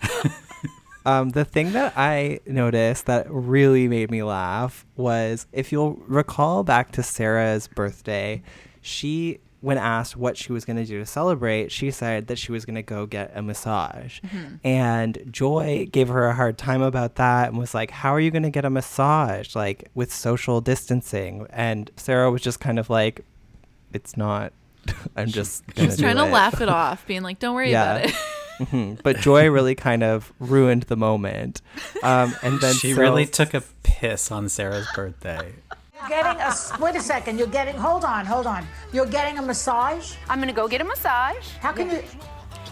[1.05, 6.63] Um, the thing that I noticed that really made me laugh was if you'll recall
[6.63, 8.43] back to Sarah's birthday,
[8.81, 12.51] she, when asked what she was going to do to celebrate, she said that she
[12.51, 14.19] was going to go get a massage.
[14.63, 18.31] And Joy gave her a hard time about that and was like, How are you
[18.31, 19.55] going to get a massage?
[19.55, 21.45] Like with social distancing.
[21.51, 23.23] And Sarah was just kind of like,
[23.93, 24.51] It's not.
[25.15, 27.97] I'm just She was trying to it." laugh it off, being like, don't worry Yeah.
[27.97, 28.15] about it.
[28.61, 28.99] Mhm.
[29.03, 31.61] But Joy really kind of ruined the moment.
[32.03, 35.53] Um, and then she so- really took a piss on Sarah's birthday.
[36.09, 37.37] You're getting a wait a second.
[37.37, 38.65] You're getting hold on, hold on.
[38.93, 40.15] You're getting a massage.
[40.29, 41.47] I'm gonna go get a massage.
[41.59, 42.03] How can you?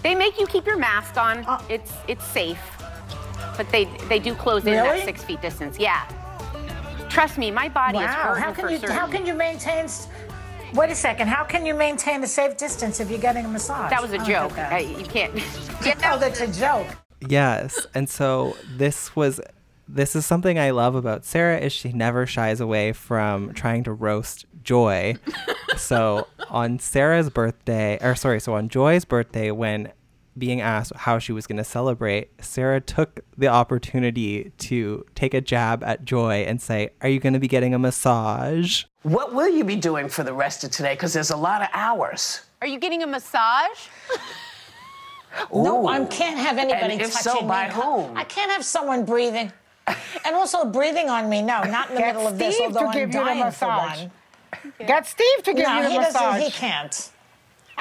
[0.03, 1.45] They make you keep your mask on.
[1.45, 1.61] Uh.
[1.69, 2.59] it's it's safe,
[3.57, 4.99] but they they do close in Really?
[4.99, 5.77] that six feet distance.
[5.79, 6.03] Yeah.
[7.09, 8.13] Trust me, my body is Wow.
[8.35, 8.77] hurting How for can you?
[8.79, 8.95] certain.
[8.95, 9.87] How can you maintain?
[10.73, 11.27] Wait a second.
[11.27, 13.89] How can you maintain a safe distance if you're getting a massage?
[13.89, 14.55] that was a don't joke.
[14.55, 15.33] get Uh, you can't.
[16.05, 16.87] Oh, that's a joke.
[17.27, 17.87] Yes.
[17.95, 19.41] And so this was
[19.91, 23.91] this is something I love about Sarah is she never shies away from trying to
[23.93, 25.15] roast Joy.
[25.77, 29.91] so on Sarah's birthday, or sorry, so on Joy's birthday when
[30.37, 35.41] being asked how she was going to celebrate, Sarah took the opportunity to take a
[35.41, 39.49] jab at Joy and say, "Are you going to be getting a massage?" What will
[39.49, 40.93] you be doing for the rest of today?
[40.93, 42.41] Because there's a lot of hours.
[42.61, 43.87] Are you getting a massage?
[45.53, 47.73] No, I can't have anybody And if touching so, by me.
[47.75, 48.17] whom?
[48.17, 49.51] I can't have someone breathing,
[50.25, 51.41] and also breathing on me.
[51.41, 52.55] No, not in the Get middle of this.
[52.55, 53.99] Steve to Although give I'm you the dying for massage.
[53.99, 54.11] one.
[54.79, 56.41] Get Steve to give no, you the he doesn't.
[56.41, 57.11] He can't.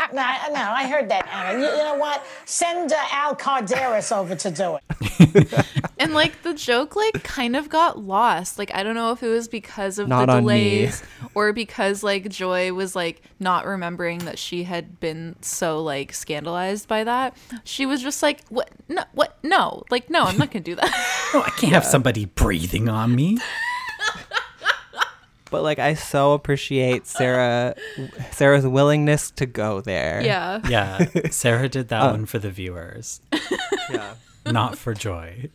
[0.13, 1.59] No, I- no, I heard that, Anna.
[1.59, 2.25] You, you know what?
[2.45, 5.65] Send uh, Al Carderas over to do it.
[6.01, 8.57] And like the joke like kind of got lost.
[8.57, 11.03] Like I don't know if it was because of Not the delays
[11.35, 16.87] or because like Joy was like not remembering that she had been so like scandalized
[16.87, 17.37] by that.
[17.65, 18.71] She was just like, "What?
[18.89, 19.39] No, what?
[19.43, 19.83] No.
[19.91, 23.15] Like no, I'm not going to do that." Oh, I can't have somebody breathing on
[23.15, 23.37] me.
[25.51, 27.75] But like I so appreciate Sarah
[28.33, 30.21] Sarah's willingness to go there.
[30.23, 30.61] Yeah.
[30.69, 33.21] Yeah, Sarah did that Uh, one for the viewers,
[33.91, 34.15] Yeah.
[34.47, 35.51] not for Joy.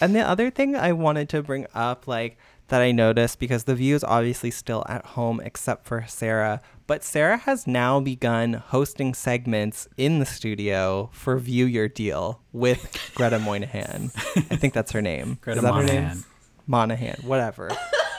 [0.00, 2.36] And the other thing I wanted to bring up, like
[2.68, 7.02] that I noticed, because the view is obviously still at home except for Sarah, but
[7.02, 13.38] Sarah has now begun hosting segments in the studio for View Your Deal with Greta
[13.38, 14.10] Moynihan.
[14.36, 15.38] I think that's her name.
[15.40, 15.94] Greta is that her name?
[16.02, 16.24] Monahan.
[16.66, 17.70] Monahan, whatever.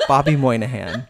[0.07, 1.07] Bobby Moynihan.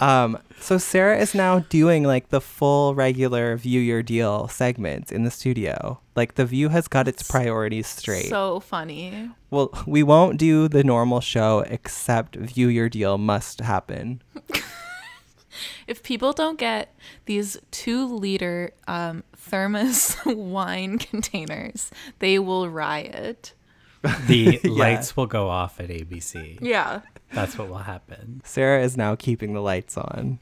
[0.00, 5.24] um, so Sarah is now doing like the full regular View Your Deal segment in
[5.24, 6.00] the studio.
[6.16, 8.28] Like the View has got its priorities straight.
[8.28, 9.30] So funny.
[9.50, 14.22] Well, we won't do the normal show except View Your Deal must happen.
[15.86, 16.92] If people don't get
[17.26, 23.52] these two liter um, thermos wine containers, they will riot.
[24.26, 24.70] The Yeah.
[24.72, 26.58] lights will go off at ABC.
[26.60, 27.02] Yeah.
[27.34, 28.40] That's what will happen.
[28.44, 30.38] Sarah is now keeping the lights on.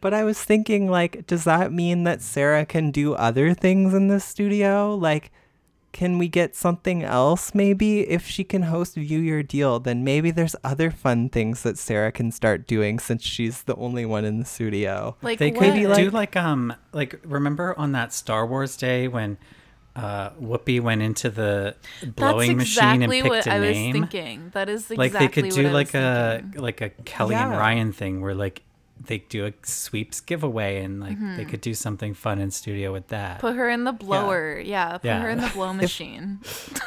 [0.00, 4.08] but I was thinking, like, does that mean that Sarah can do other things in
[4.08, 4.94] the studio?
[4.94, 5.30] Like,
[5.92, 8.08] can we get something else maybe?
[8.08, 12.12] If she can host View Your Deal, then maybe there's other fun things that Sarah
[12.12, 15.16] can start doing since she's the only one in the studio.
[15.22, 15.60] Like they what?
[15.60, 19.36] could do like um like remember on that Star Wars day when
[19.96, 21.74] uh Whoopi went into the
[22.06, 23.92] blowing That's machine and picked what a I was name.
[23.92, 24.50] thinking.
[24.54, 26.60] That is exactly like they could do like a thinking.
[26.62, 28.62] like a Kelly and Ryan thing where like
[29.02, 31.48] they do a sweeps giveaway and like they Mhm.
[31.48, 33.38] could do something fun in studio with that.
[33.40, 34.60] Put her in the blower.
[34.60, 36.40] Yeah, put her in the blow machine.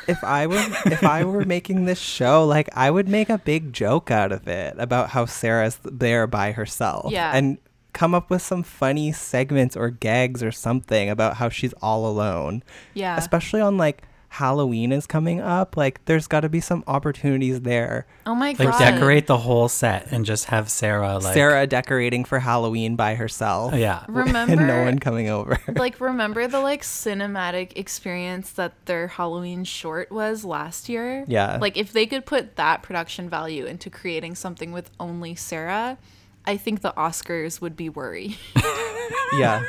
[0.08, 3.74] if I were if I were making this show, like I would make a big
[3.74, 7.12] joke out of it about how Sarah's there by herself.
[7.12, 7.32] Yeah.
[7.36, 7.58] And
[7.94, 12.64] come up with some funny segments or gags or something about how she's all alone.
[12.94, 13.18] Yeah.
[13.18, 14.04] Especially on like
[14.34, 15.78] Halloween is coming up.
[15.78, 18.08] Like there's gotta be some opportunities there.
[18.26, 18.80] Oh my like god.
[18.80, 23.76] decorate the whole set and just have Sarah like Sarah decorating for Halloween by herself.
[23.76, 24.04] Yeah.
[24.08, 25.60] Remember and no one coming over.
[25.76, 31.26] like remember the like cinematic experience that their Halloween short was last year?
[31.28, 31.60] Yeah.
[31.62, 36.00] Like if they could put that production value into creating something with only Sarah,
[36.46, 38.38] I think the Oscars would be worried.
[39.38, 39.64] yeah.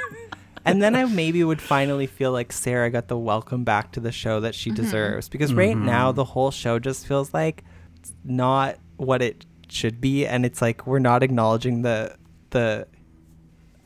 [0.64, 4.10] And then I maybe would finally feel like Sarah got the welcome back to the
[4.12, 4.76] show that she Mhm.
[4.76, 5.28] deserves.
[5.28, 5.86] Because right Mm-hmm.
[5.86, 7.62] now, the whole show just feels like
[7.96, 10.26] it's not what it should be.
[10.26, 12.16] And it's like we're not acknowledging the,
[12.50, 12.86] the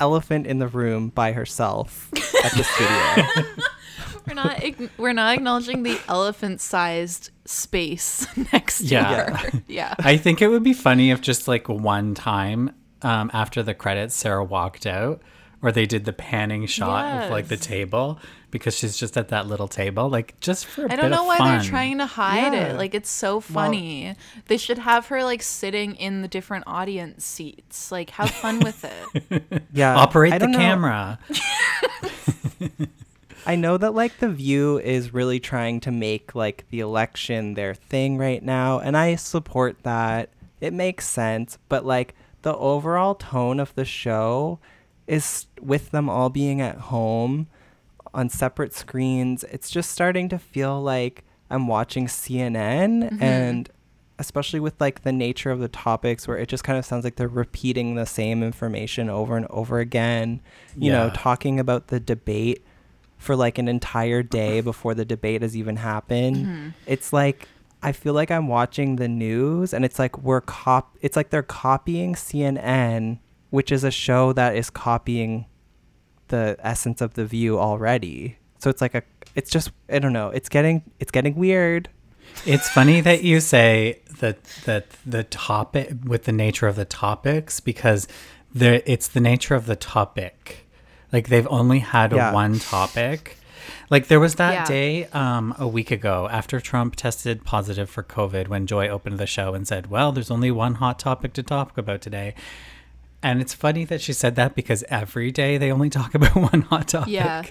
[0.01, 2.11] elephant in the room by herself
[2.45, 3.45] at the studio.
[4.29, 9.37] we're not ign- we're not acknowledging the elephant-sized space next to Yeah.
[9.37, 9.63] her.
[9.67, 9.95] Yeah.
[9.99, 14.15] I think it would be funny if just like one time um, after the credits,
[14.15, 15.23] Sarah walked out,
[15.63, 18.19] or they did the panning shot of like the table
[18.51, 21.21] because she's just at that little table, like just for a I bit don't know
[21.23, 21.59] of why fun.
[21.59, 22.69] they're trying to hide Yeah.
[22.73, 22.77] it.
[22.79, 24.15] Like it's so funny.
[24.47, 27.91] they should have her like sitting in the different audience seats.
[27.93, 29.63] Like have fun with it.
[29.73, 29.97] yeah.
[29.97, 30.59] Operate I the know.
[30.59, 31.19] camera.
[33.47, 37.75] I know that like the View is really trying to make like the election their
[37.75, 40.31] thing right now, and I support that.
[40.61, 44.59] It makes sense, but like the overall tone of the show
[45.07, 47.47] is with them all being at home
[48.13, 49.45] on separate screens.
[49.45, 53.23] It's just starting to feel like I'm watching CNN Mhm.
[53.23, 53.71] and
[54.19, 57.15] especially with like the nature of the topics where it just kind of sounds like
[57.17, 60.41] they're repeating the same information over and over again.
[60.77, 62.65] You know, talking about the debate
[63.19, 66.37] for like an entire day before the debate has even happened.
[66.37, 66.75] Mhm.
[66.87, 67.47] It's like
[67.83, 71.43] I feel like I'm watching the news and it's like we're cop it's like they're
[71.43, 73.19] copying CNN,
[73.51, 75.47] which is a show that is copying
[76.29, 78.39] the essence of the view already.
[78.59, 79.03] So it's like a
[79.35, 81.89] it's just I don't know, it's getting it's getting weird.
[82.47, 87.61] It's funny that you say that that the topic with the nature of the topics
[87.61, 88.07] because
[88.55, 90.68] there it's the nature of the topic.
[91.13, 92.33] Like they've only had Yeah.
[92.33, 93.37] one topic.
[93.91, 94.65] Like there was that Yeah.
[94.67, 99.27] day um, a week ago after Trump tested positive for COVID when Joy opened the
[99.27, 102.35] show and said, "Well, there's only one hot topic to talk about today."
[103.23, 106.63] And it's funny that she said that because every day they only talk about one
[106.63, 107.13] hot topic.
[107.13, 107.43] Yeah.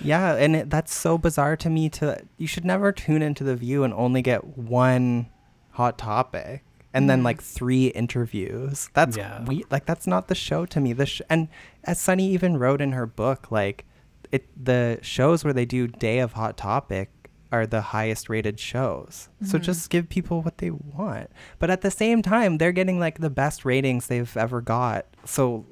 [0.00, 3.56] Yeah, and it, that's so bizarre to me to you should never tune into the
[3.56, 5.26] view and only get one
[5.70, 6.62] hot topic
[6.94, 7.24] and then Mhm.
[7.24, 8.88] like three interviews.
[8.94, 9.44] That's Yeah.
[9.44, 10.92] we like that's not the show to me.
[10.94, 11.48] The sh- and
[11.84, 13.84] as Sunny even wrote in her book like
[14.32, 17.10] it the shows where they do day of hot topic
[17.52, 19.28] are the highest rated shows.
[19.44, 19.62] So Mhm.
[19.62, 21.30] just give people what they want.
[21.60, 25.06] But at the same time, they're getting like the best ratings they've ever got.
[25.24, 25.64] So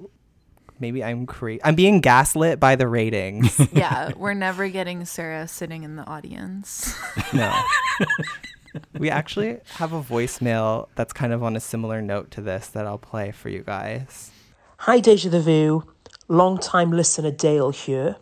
[0.78, 1.60] maybe I'm crazy.
[1.64, 3.58] I'm being gaslit by the ratings.
[3.72, 6.94] yeah, we're never getting Sarah sitting in the audience.
[7.32, 7.52] no.
[8.98, 12.86] we actually have a voicemail that's kind of on a similar note to this that
[12.86, 14.30] I'll play for you guys.
[14.78, 15.92] Hi, Deja the View.
[16.28, 18.16] Long time listener Dale here.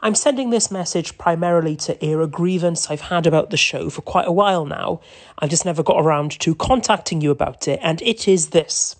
[0.00, 4.02] I'm sending this message primarily to air a grievance I've had about the show for
[4.02, 5.00] quite a while now.
[5.38, 8.94] I've just never got around to contacting you about it, and it is this.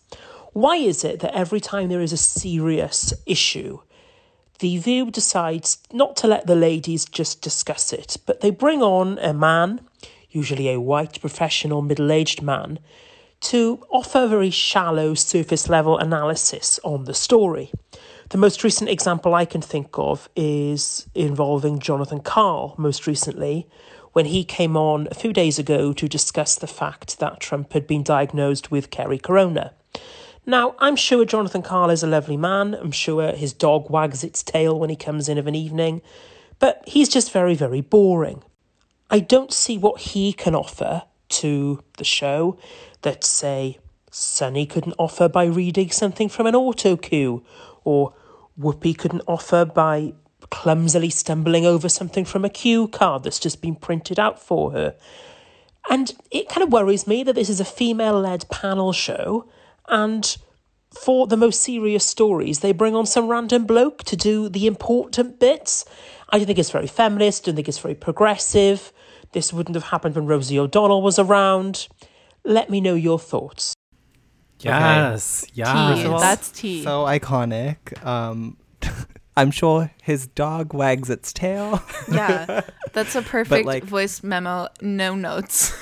[0.55, 3.79] Why is it that every time there is a serious issue,
[4.59, 9.19] the View decides not to let the ladies just discuss it, but they bring on
[9.21, 9.81] a man,
[10.31, 12.79] usually a white professional middle aged man,
[13.41, 17.71] to offer very shallow surface level analysis on the story.
[18.31, 23.67] The most recent example I can think of is involving Jonathan Karl, most recently,
[24.13, 27.87] when he came on a few days ago to discuss the fact that Trump had
[27.87, 29.73] been diagnosed with Kerry Corona.
[30.45, 32.75] Now, I'm sure Jonathan Karl is a lovely man.
[32.75, 36.03] I'm sure his dog wags its tail when he comes in of an evening,
[36.59, 38.43] but he's just very, very boring.
[39.11, 42.59] I don't see what he can offer to the show
[43.03, 43.79] that, say,
[44.11, 47.45] Sunny couldn't offer by reading something from an auto cue,
[47.85, 48.15] or
[48.59, 50.15] Whoopi couldn't offer by
[50.51, 54.97] clumsily stumbling over something from a cue card that's just been printed out for her.
[55.91, 59.49] And it kind of worries me that this is a female led panel show,
[59.89, 60.37] and
[61.03, 65.39] for the most serious stories, they bring on some random bloke to do the important
[65.39, 65.85] bits.
[66.31, 68.93] I don't think it's very feminist, I don't think it's very progressive.
[69.33, 71.89] This wouldn't have happened when Rosie O'Donnell was around.
[72.45, 73.75] Let me know your thoughts.
[74.61, 75.95] Yes, yeah.
[75.95, 76.09] Tea.
[76.09, 76.83] That's tea.
[76.83, 78.05] So iconic.
[78.05, 78.57] Um,
[79.37, 81.83] I'm sure his dog wags its tail.
[82.11, 84.69] yeah, that's a perfect like- voice memo.
[84.81, 85.73] No notes.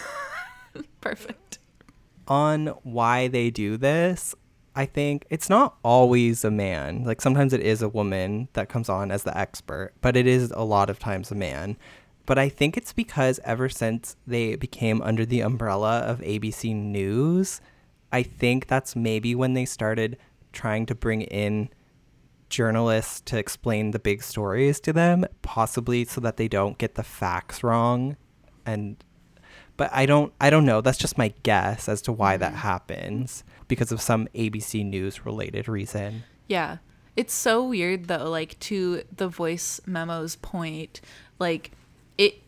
[1.01, 1.59] perfect.
[2.29, 4.35] on why they do this,
[4.77, 7.03] I think it's not always a man.
[7.05, 10.51] Like sometimes it is a woman that comes on as the expert, but it is
[10.51, 11.79] a lot of times a man.
[12.27, 17.63] But I think it's because ever since they became under the umbrella of ABC News,
[18.13, 20.19] I think that's maybe when they started
[20.53, 21.71] trying to bring in
[22.51, 27.03] journalists to explain the big stories to them, possibly so that they don't get the
[27.03, 28.17] facts wrong
[28.67, 29.03] and
[29.77, 30.81] but I don't I don't know.
[30.81, 32.61] That's just my guess as to why that mm-hmm.
[32.61, 36.25] happens because of some ABC News related reason.
[36.49, 36.79] Yeah.
[37.17, 41.01] It's so weird though, like to the voice memo's point,
[41.39, 41.73] like
[42.19, 42.43] it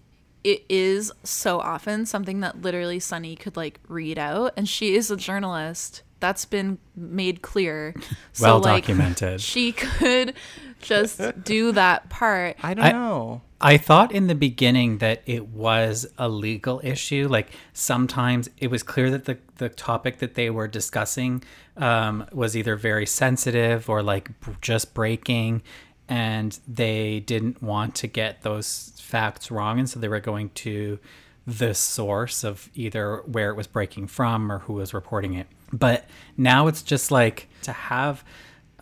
[0.44, 5.10] it is so often something that literally Sunny could like read out and she is
[5.10, 6.02] a journalist.
[6.20, 7.94] That's been made clear.
[8.32, 9.40] So Well like documented.
[9.40, 10.34] she could
[10.80, 12.56] just do that part.
[12.62, 13.42] I don't I- know.
[13.60, 17.26] I thought in the beginning that it was a legal issue.
[17.28, 21.42] Like sometimes it was clear that the, the topic that they were discussing
[21.76, 25.62] um, was either very sensitive or like just breaking,
[26.08, 29.80] and they didn't want to get those facts wrong.
[29.80, 31.00] And so they were going to
[31.44, 35.48] the source of either where it was breaking from or who was reporting it.
[35.72, 36.06] But
[36.36, 38.24] now it's just like to have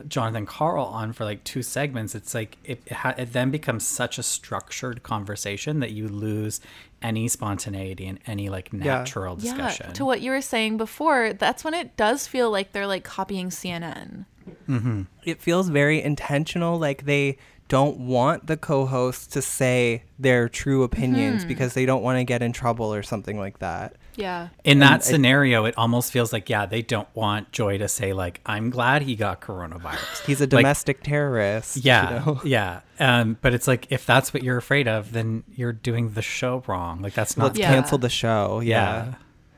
[0.07, 3.87] Jonathan Karl on for like two segments, it's like it, it, ha- it then becomes
[3.87, 6.61] such a structured conversation that you lose
[7.03, 9.87] any spontaneity and any like natural discussion.
[9.89, 13.05] Yeah, to what you were saying before, that's when it does feel like they're like
[13.05, 14.27] copying CNN.
[14.69, 15.03] Mm-hmm.
[15.25, 21.41] It feels very intentional like they don't want the co-hosts to say their true opinions
[21.41, 21.49] mm-hmm.
[21.49, 23.97] because they don't want to get in trouble or something like that.
[24.17, 24.49] Yeah.
[24.65, 28.13] In that it- scenario, it almost feels like yeah, they don't want Joy to say
[28.13, 30.25] like I'm glad he got coronavirus.
[30.27, 31.77] He's a Like, domestic terrorist.
[31.77, 32.41] you yeah, know?
[32.45, 32.81] yeah.
[32.99, 36.63] Um, but it's like if that's what you're afraid of, then you're doing the show
[36.67, 37.03] wrong.
[37.03, 37.73] Like that's not Let's Yeah.
[37.75, 38.61] cancel the show.
[38.61, 39.05] Yeah.
[39.07, 39.15] Yeah.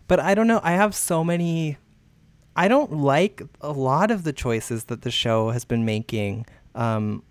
[0.09, 0.61] But I don't know.
[0.63, 1.77] I have so many.
[2.57, 7.23] I don't like a lot of the choices that the show has been making um,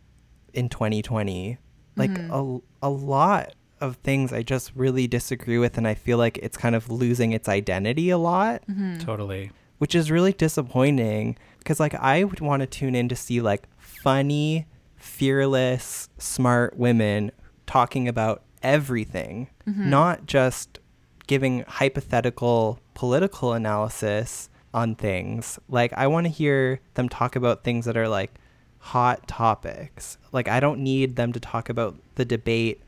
[0.53, 1.57] in 2020.
[1.97, 6.37] Like a, a lot of things I just really disagree with, and I feel like
[6.39, 8.99] it's kind of losing its identity a lot, mm-hmm.
[8.99, 9.51] totally.
[9.77, 11.37] which is really disappointing.
[11.59, 14.65] Because like I would want to tune in to see like funny,
[14.95, 17.31] fearless, smart women
[17.65, 19.89] talking about everything, mm-hmm.
[19.89, 20.79] not just
[21.27, 25.59] giving hypothetical political analysis on things.
[25.67, 28.33] Like I want to hear them talk about things that are like
[28.79, 30.17] hot topics.
[30.31, 32.81] Like I don't need them to talk about the debate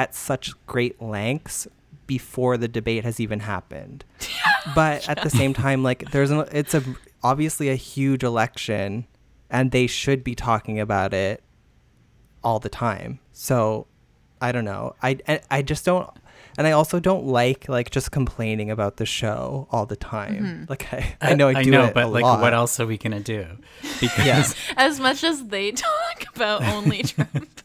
[0.00, 1.68] at such great lengths
[2.06, 4.02] before the debate has even happened.
[4.74, 6.82] but at the same time like there's an it's a
[7.22, 9.06] obviously a huge election
[9.50, 11.42] and they should be talking about it
[12.42, 13.18] all the time.
[13.32, 13.86] So
[14.40, 14.96] I don't know.
[15.02, 16.08] I I, I just don't
[16.58, 20.66] and I also don't like like just complaining about the show all the time.
[20.68, 22.40] Like I, I know I do know, it but a like, lot.
[22.40, 23.46] what else are we gonna do?
[24.00, 24.74] Because Yeah.
[24.76, 27.60] As much as they talk about only Trump.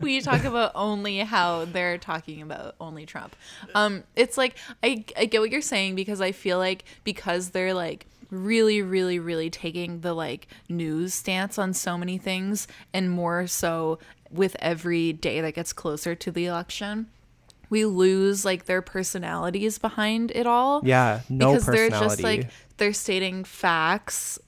[0.00, 3.36] we talk about only how they're talking about only Trump.
[3.74, 7.74] Um, it's like I I get what you're saying because I feel like because they're
[7.74, 13.46] like really really really taking the like news stance on so many things and more
[13.46, 13.98] so
[14.30, 17.06] with every day that gets closer to the election
[17.70, 20.80] we lose like their personalities behind it all.
[20.84, 24.38] Yeah, no because they're just like they're stating facts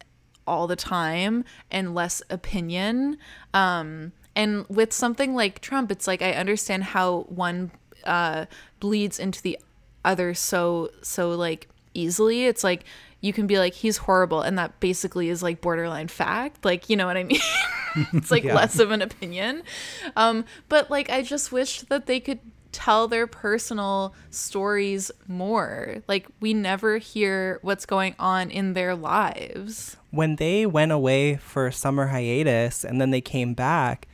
[0.46, 3.18] all the time and less opinion.
[3.54, 7.70] Um and with something like trump it's like i understand how one
[8.04, 8.44] uh
[8.80, 9.58] bleeds into the
[10.04, 12.44] other so so like easily.
[12.44, 12.84] It's like
[13.22, 16.64] you can be like he's horrible and that basically is like borderline fact.
[16.64, 17.40] Like you know what i mean?
[18.12, 18.54] It's like Yeah.
[18.54, 19.62] less of an opinion.
[20.14, 22.40] Um but like i just wish that they could
[22.76, 29.96] tell their personal stories more like we never hear what's going on in their lives
[30.16, 34.08] when they went away for summer hiatus and then they came back,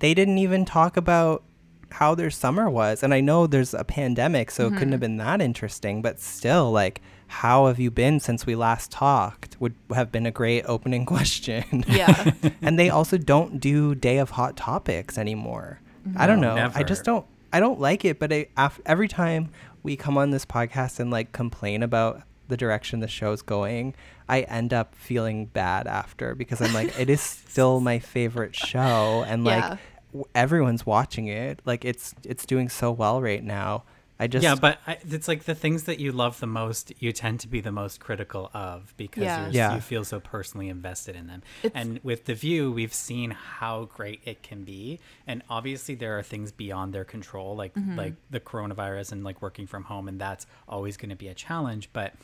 [0.00, 1.44] they didn't even talk about
[1.92, 3.02] how their summer was.
[3.04, 4.92] And I know there's a pandemic, so it couldn't mm-hmm.
[4.92, 9.56] have been that interesting, but still, like, how have you been since we last talked?
[9.60, 11.84] Would have been a great opening question.
[11.86, 15.80] yeah and they also don't do day of hot topics anymore.
[16.16, 16.70] I don't No, know.
[16.74, 17.24] I just don't.
[17.54, 18.18] I don't like it.
[18.18, 19.50] But I, af- every time
[19.82, 23.94] we come on this podcast and like complain about the direction the show's going,
[24.28, 29.24] I end up feeling bad after because I'm like, it is still my favorite show,
[29.26, 29.78] and like
[30.12, 31.60] w- everyone's watching it.
[31.64, 33.84] Like it's it's doing so well right now.
[34.18, 37.10] I just yeah, but I, it's like the things that you love the most, you
[37.12, 39.42] tend to be the most critical of because Yeah.
[39.46, 39.74] you're, Yeah.
[39.74, 41.42] you feel so personally invested in them.
[41.64, 45.00] It's- and with The View, we've seen how great it can be.
[45.26, 47.96] And obviously, there are things beyond their control, like Mm-hmm.
[47.98, 51.34] like the coronavirus and like working from home, and that's always going to be a
[51.34, 51.90] challenge.
[51.92, 52.14] But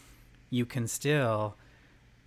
[0.49, 1.57] you can still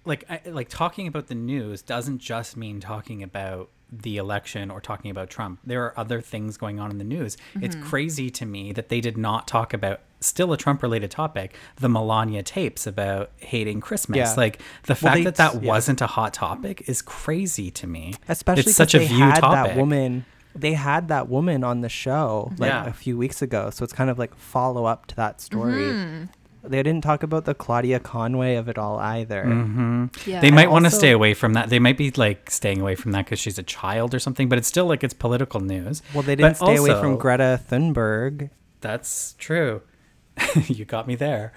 [0.05, 3.69] like I, like talking about the news doesn't just mean talking about
[4.01, 5.59] the election or talking about Trump.
[5.63, 7.37] There are other things going on in the news.
[7.61, 7.85] It's Mm-hmm.
[7.89, 11.89] crazy to me that they did not talk about still a Trump related topic, the
[11.89, 14.17] Melania tapes about hating Christmas.
[14.17, 14.33] Yeah.
[14.35, 15.67] Like the Well, fact they- that that yeah.
[15.69, 18.15] wasn't a hot topic is crazy to me.
[18.27, 19.71] especially it's such a they view had topic.
[19.73, 20.25] that woman
[20.55, 22.85] they had that woman on the show like Yeah.
[22.85, 26.23] a few weeks ago so it's kind of like follow up to that story Mm-hmm.
[26.63, 30.05] They didn't talk about the claudia conway of it all either Mm-hmm.
[30.25, 31.69] yeah They might want to stay away from that.
[31.69, 34.57] They might be like staying away from that because she's a child or something, but
[34.57, 36.01] it's still like it's political news.
[36.13, 38.49] well they But didn't stay away from greta thunberg
[38.81, 39.81] That's true.
[40.67, 41.53] you got me there.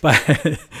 [0.00, 0.16] But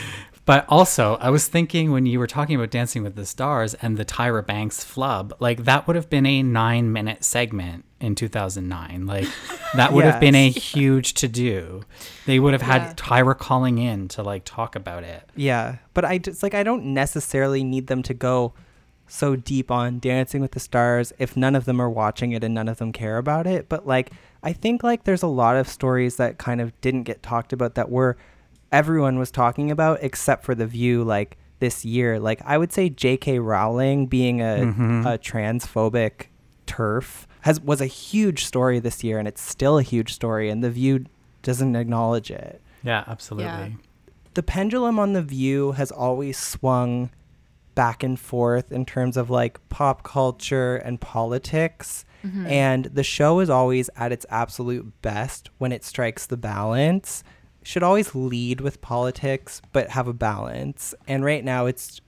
[0.46, 3.96] but also, I was thinking when you were talking about Dancing with the Stars and
[3.98, 9.06] the Tyra Banks flub, like that would have been a 9-minute segment in 2009.
[9.06, 9.26] Like
[9.74, 11.82] that would have been a huge to do.
[12.26, 12.92] They would have had Yeah.
[12.94, 15.28] Tyra calling in to like talk about it.
[15.34, 18.52] yeah but i just like i don't necessarily need them to go
[19.08, 22.54] so deep on dancing with the stars if none of them are watching it and
[22.54, 24.10] none of them care about it but like
[24.42, 27.74] i think like there's a lot of stories that kind of didn't get talked about
[27.76, 28.16] that were
[28.72, 32.18] everyone was talking about except for the view like this year.
[32.18, 35.06] Like i would say jk rowling being a, mm-hmm.
[35.06, 36.26] a transphobic
[36.66, 40.62] TERF has was a huge story this year and it's still a huge story and
[40.62, 41.06] the view
[41.42, 42.60] doesn't acknowledge it.
[42.82, 43.76] Yeah, absolutely.
[44.34, 47.10] the pendulum on the view has always swung
[47.74, 52.46] back and forth in terms of like pop culture and politics mm-hmm.
[52.46, 57.22] and the show is always at its absolute best when it strikes the balance
[57.66, 60.94] should always lead with politics but have a balance.
[61.08, 62.00] And right now it's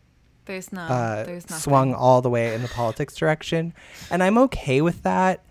[0.45, 1.63] there's not uh, there's nothing.
[1.63, 3.75] swung all the way in the politics direction.
[4.11, 5.45] And i'm okay with that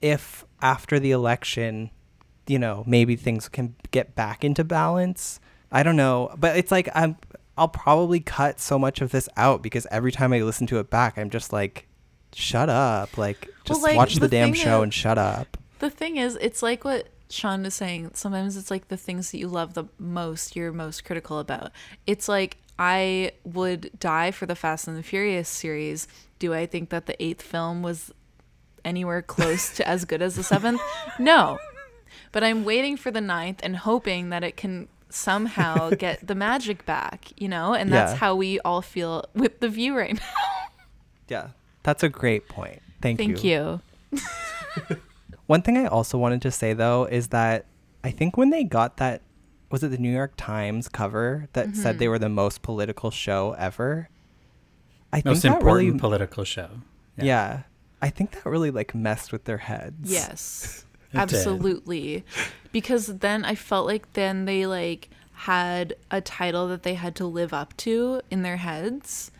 [0.00, 1.90] if after the election
[2.46, 5.38] you know maybe things can get back into balance.
[5.70, 6.34] I don't know.
[6.38, 7.16] But it's like i'm
[7.58, 10.90] i'll probably cut so much of this out because every time i listen to it
[10.90, 11.86] back i'm just like
[12.34, 13.16] shut up.
[13.18, 15.56] Like Well, just like, watch the, the damn show is- and shut up.
[15.78, 18.10] The thing is, it's like what Sean was saying.
[18.14, 21.72] Sometimes it's like the things that you love the most, you're most critical about.
[22.06, 26.06] It's like I would die for the Fast and the Furious series.
[26.38, 28.12] Do I think that the eighth film was
[28.84, 30.80] anywhere close to as good as the seventh?
[31.18, 31.58] No.
[32.32, 36.84] But I'm waiting for the ninth and hoping that it can somehow get the magic
[36.86, 37.72] back, you know?
[37.74, 38.18] And that's Yeah.
[38.18, 40.20] how we all feel with the view right now.
[41.28, 41.48] yeah
[41.82, 43.26] that's a great point thank, you.
[43.26, 44.96] Thank you.
[45.46, 47.66] One thing I also wanted to say though is that
[48.04, 49.22] I think when they got that
[49.70, 51.98] was it the New York Times cover that said Mm-hmm.
[51.98, 54.08] they were the most political show ever?
[55.12, 56.68] I Most think that important really political show.
[57.16, 57.62] yeah.
[58.02, 60.10] I think that really like messed with their heads.
[60.10, 60.82] Yes.
[61.12, 61.20] It did.
[61.20, 62.24] absolutely.
[62.72, 67.26] Because then I felt like then they like had a title that they had to
[67.26, 69.30] live up to in their heads.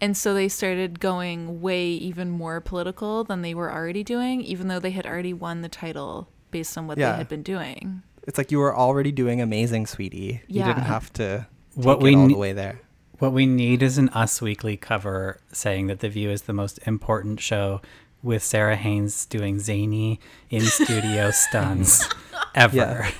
[0.00, 4.68] And so they started going way even more political than they were already doing, even
[4.68, 7.12] though they had already won the title based on what Yeah.
[7.12, 8.02] they had been doing.
[8.26, 10.42] It's like you were already doing amazing, sweetie.
[10.46, 10.68] Yeah.
[10.68, 12.80] You didn't have to take What it we all ne- the way there.
[13.18, 16.78] What we need is an Us Weekly cover saying that The View is the most
[16.86, 17.80] important show
[18.22, 20.20] with Sarah Haines doing zany
[20.50, 22.08] in studio stunts
[22.54, 22.76] ever.
[22.76, 23.10] Yeah.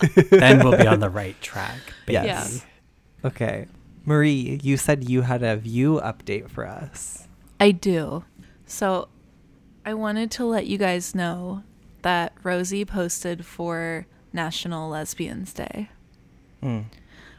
[0.30, 1.78] then we'll be on the right track.
[2.06, 2.26] Baby.
[2.26, 2.64] Yes.
[3.24, 3.66] Okay.
[4.04, 7.28] Marie, you said you had a view update for us.
[7.58, 8.24] I do.
[8.66, 9.08] So
[9.84, 11.62] I wanted to let you guys know
[12.02, 15.90] that Rosie posted for National Lesbians Day,
[16.62, 16.80] Hmm.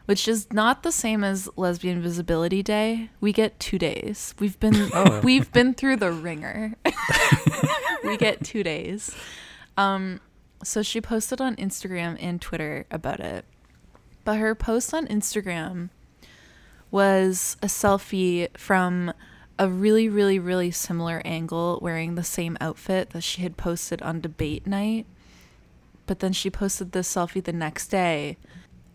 [0.06, 3.10] which is not the same as Lesbian Visibility Day.
[3.20, 4.36] We get 2 days.
[4.40, 5.20] We've been Oh.
[5.24, 6.76] we've been through the ringer.
[8.04, 9.16] we get 2 days.
[9.78, 10.20] Um
[10.64, 13.46] so she posted on Instagram and Twitter about it.
[14.24, 15.90] But her post on Instagram
[16.92, 19.14] was a selfie from
[19.58, 24.22] a really, really, really similar angle wearing the same outfit that she had posted on
[24.22, 25.06] debate night.
[26.06, 28.38] But then she posted this selfie the next day.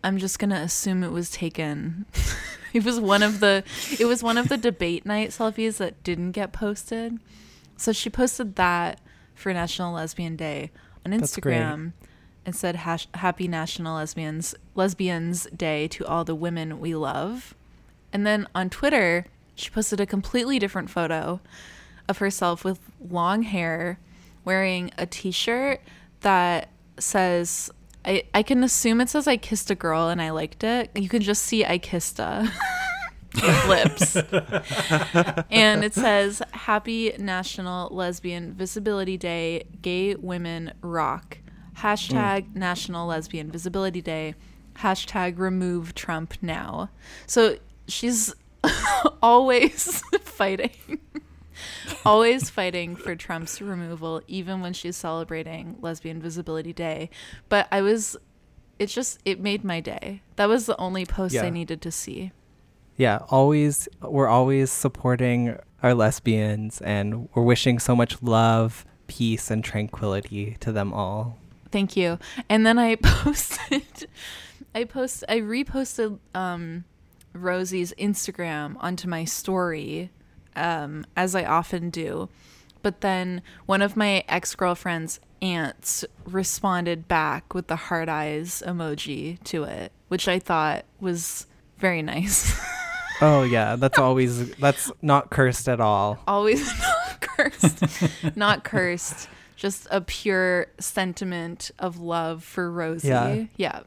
[0.03, 2.05] I'm just gonna assume it was taken.
[2.73, 3.63] it was one of the
[3.99, 7.17] it was one of the debate night selfies that didn't get posted.
[7.77, 8.99] So she posted that
[9.33, 10.71] for National Lesbian Day
[11.05, 11.93] on Instagram
[12.45, 17.55] and said happy National Lesbians Lesbians Day to all the women we love.
[18.11, 21.39] And then on Twitter, she posted a completely different photo
[22.07, 23.99] of herself with long hair
[24.45, 25.81] wearing a t-shirt
[26.21, 27.69] that says
[28.05, 30.89] I, I can assume it says I kissed a girl and I liked it.
[30.95, 32.49] You can just see I kissed a
[33.67, 34.15] lips.
[35.51, 41.39] and it says Happy National Lesbian Visibility Day, Gay Women Rock.
[41.79, 42.55] Hashtag mm.
[42.55, 44.35] National Lesbian Visibility Day.
[44.77, 46.89] Hashtag remove Trump now.
[47.25, 47.57] So
[47.87, 48.33] she's
[49.21, 50.99] always fighting.
[52.05, 57.09] always fighting for Trump's removal, even when she's celebrating Lesbian Visibility Day.
[57.49, 58.17] But I was,
[58.79, 60.21] it just, it made my day.
[60.35, 62.31] That was the only post I needed to see.
[62.95, 69.63] Yeah, always we're always supporting our lesbians and we're wishing so much love, peace and
[69.63, 71.37] tranquility to them all.
[71.71, 72.17] Thank you.
[72.49, 74.07] And then I posted
[74.73, 76.85] I post I reposted um
[77.43, 80.11] Rosie's Instagram onto my story
[80.55, 82.29] um as I often do.
[82.81, 89.63] But then one of my ex-girlfriend's aunts responded back with the heart eyes emoji to
[89.63, 92.57] it, which I thought was very nice.
[93.19, 96.19] Oh yeah, that's always that's not cursed at all.
[96.27, 97.83] Always not cursed.
[98.35, 99.27] not cursed.
[99.55, 103.07] Just a pure sentiment of love for Rosie.
[103.07, 103.45] Yeah.
[103.57, 103.79] yeah.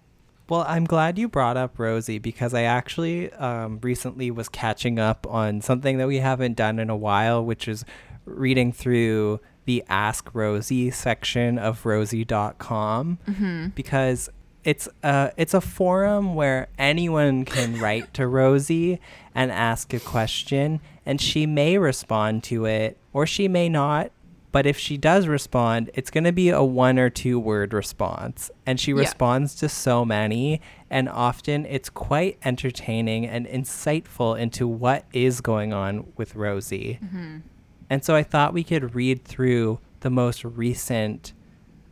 [0.50, 5.26] Well, I'm glad you brought up Rosie because I actually um, recently was catching up
[5.28, 7.84] on something that we haven't done in a while, which is
[8.24, 13.74] reading through the Ask Rosie section of Rosie.com Mhm.
[13.76, 14.28] because
[14.64, 19.00] it's a it's a forum where anyone can write to Rosie
[19.34, 24.10] and ask a question, and she may respond to it or she may not.
[24.52, 28.50] But if she does respond, it's going to be a one or two word response.
[28.66, 28.98] And she Yeah.
[28.98, 30.60] responds to so many.
[30.90, 36.98] And often it's quite entertaining and insightful into what is going on with Rosie.
[37.04, 37.42] Mhm.
[37.88, 41.32] And so I thought we could read through the most recent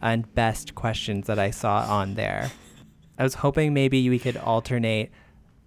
[0.02, 2.50] and best questions that I saw on there.
[3.18, 5.10] I was hoping maybe we could alternate.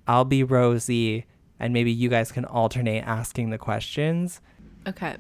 [0.07, 1.25] I'll be Rosie,
[1.59, 4.41] and maybe you guys can alternate asking the questions.
[4.87, 5.15] Okay.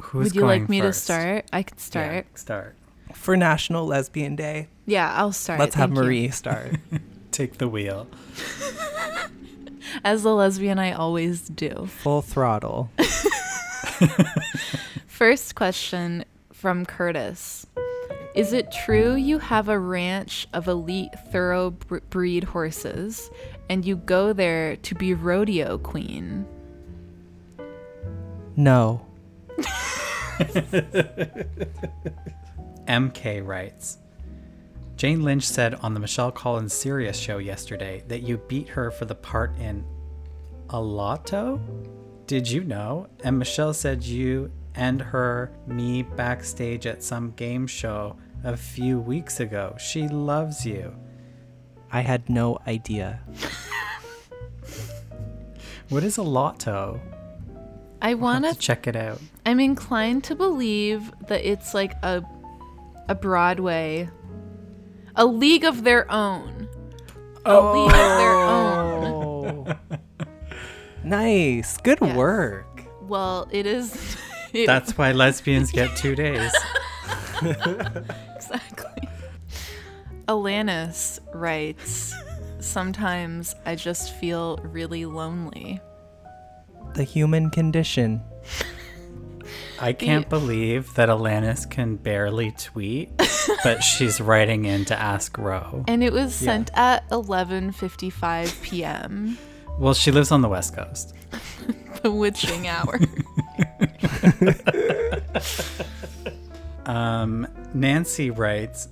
[0.00, 1.00] Who's Would you like me first?
[1.00, 1.44] to start?
[1.52, 2.38] I can Yeah, start.
[2.38, 2.74] start.
[3.14, 4.68] For National Lesbian Day.
[4.84, 5.60] Yeah, I'll start.
[5.60, 6.04] Let's have Thank you.
[6.04, 6.76] Marie start.
[7.30, 8.06] Take the wheel.
[10.04, 11.86] As the lesbian I always do.
[12.02, 12.90] Full throttle.
[15.06, 17.66] First question from Curtis.
[18.34, 23.30] Is it true you have a ranch of elite thoroughbred horses
[23.70, 26.44] and you go there to be rodeo queen?
[28.56, 29.05] No.
[32.86, 33.98] MK writes
[34.96, 39.04] Jane Lynch said on the Michelle Collins Sirius show yesterday that you beat her for
[39.04, 39.84] the part in
[40.70, 41.60] a lotto?
[42.26, 43.06] Did you know?
[43.22, 49.40] And Michelle said you and her me backstage at some game show a few weeks
[49.40, 49.76] ago.
[49.78, 50.94] She loves you.
[51.92, 53.20] I had no idea.
[55.88, 57.00] What is a lotto?
[58.02, 59.20] I want Have to to check it out.
[59.44, 62.22] I'm inclined to believe that it's like a
[63.08, 64.08] a Broadway
[65.16, 66.68] a league of their own.
[67.46, 67.72] A oh.
[67.84, 69.78] league of their own.
[71.04, 71.76] Nice.
[71.76, 72.16] Good Yes.
[72.16, 72.82] work.
[73.02, 74.16] Well, it is.
[74.52, 76.52] it- That's why lesbians get two days.
[78.34, 79.08] exactly.
[80.26, 82.12] Alanis writes,
[82.58, 85.80] Sometimes I just feel really lonely.
[86.96, 88.22] The human condition.
[89.78, 93.10] I can't believe that Alanis can barely tweet,
[93.62, 95.84] but she's writing in to ask Ro.
[95.86, 99.36] And it was sent at 11:55 p.m.
[99.78, 101.14] Well, she lives on the West Coast.
[102.02, 102.98] the witching hour.
[106.86, 108.88] Um, Nancy writes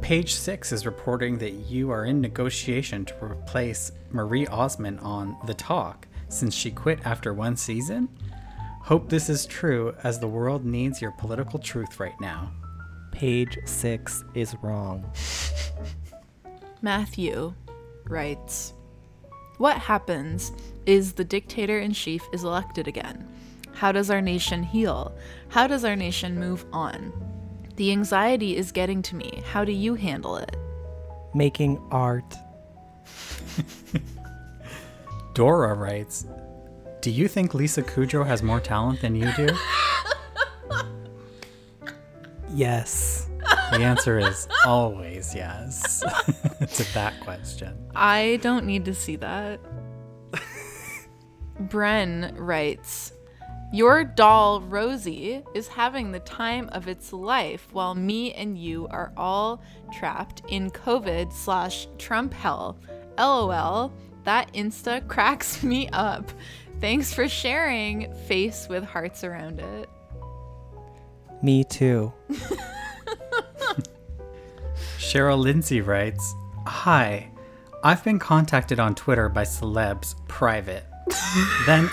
[0.00, 5.54] Page six is reporting that you are in negotiation to replace Marie Osmond on The
[5.54, 8.08] Talk since she quit after one season.
[8.80, 12.50] Hope this is true as the world needs your political truth right now.
[13.12, 15.04] Page six is wrong.
[16.82, 17.52] Matthew
[18.04, 18.72] writes
[19.58, 20.52] What happens
[20.86, 23.28] is the dictator in chief is elected again.
[23.74, 25.16] How does our nation heal?
[25.48, 27.12] How does our nation move on?
[27.76, 29.42] The anxiety is getting to me.
[29.46, 30.56] How do you handle it?
[31.34, 32.34] Making art.
[35.40, 36.26] Dora writes
[37.00, 39.48] Do you think Lisa Kudrow has more talent than you do?
[42.52, 43.26] Yes.
[43.70, 46.00] The answer is always yes
[46.74, 47.74] to that question.
[47.94, 49.60] I don't need to see that.
[51.62, 53.14] Bren writes
[53.72, 59.10] Your doll, Rosie, is having the time of its life while me and you are
[59.16, 62.78] all trapped in COVID slash Trump hell.
[63.16, 63.90] LOL.
[64.30, 66.30] That Insta cracks me up.
[66.80, 68.14] Thanks for sharing.
[68.28, 69.88] Face with hearts around it.
[71.42, 72.12] Me too.
[74.98, 76.32] Cheryl Lindsay writes
[76.64, 77.28] Hi,
[77.82, 80.84] I've been contacted on Twitter by celebs private.
[81.66, 81.90] then,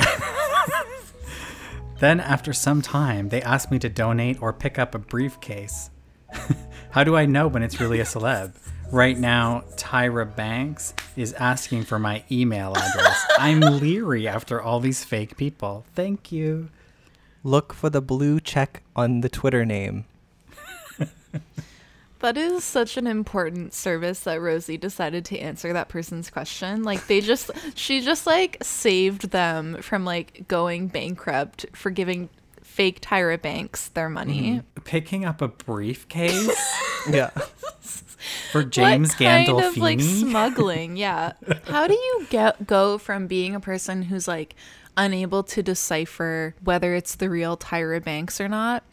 [1.99, 5.89] then, after some time, they asked me to donate or pick up a briefcase.
[6.91, 8.53] How do I know when it's really a celeb?
[8.91, 13.25] Right now, Tyra Banks is asking for my email address.
[13.37, 15.85] I'm leery after all these fake people.
[15.95, 16.69] Thank you.
[17.43, 20.05] Look for the blue check on the Twitter name.
[22.19, 26.83] That is such an important service that Rosie decided to answer that person's question.
[26.83, 32.29] Like they just she just like saved them from like going bankrupt for giving
[32.63, 34.53] fake Tyra Banks their money.
[34.53, 34.81] Mm-hmm.
[34.83, 36.75] Picking up a briefcase
[37.09, 37.29] Yeah.
[38.51, 39.67] For James what kind Gandolfini.
[39.67, 40.97] of like smuggling?
[40.97, 41.33] Yeah.
[41.67, 44.55] How do you get go from being a person who's like
[44.95, 48.83] unable to decipher whether it's the real Tyra Banks or not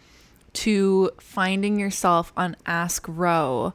[0.55, 3.73] to finding yourself on Ask Ro?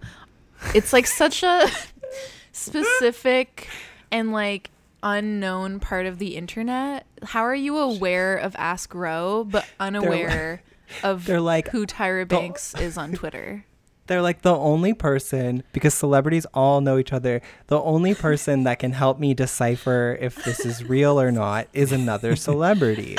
[0.75, 1.67] It's like such a
[2.51, 3.67] specific
[4.11, 4.69] and like
[5.01, 7.05] unknown part of the internet.
[7.23, 10.61] How are you aware of Ask Ro but unaware
[11.03, 13.65] of they're like, who Tyra the- Banks is on Twitter?
[14.09, 17.41] They're like the only person because celebrities all know each other.
[17.67, 21.91] The only person that can help me decipher if this is real or not is
[21.91, 23.17] another celebrity.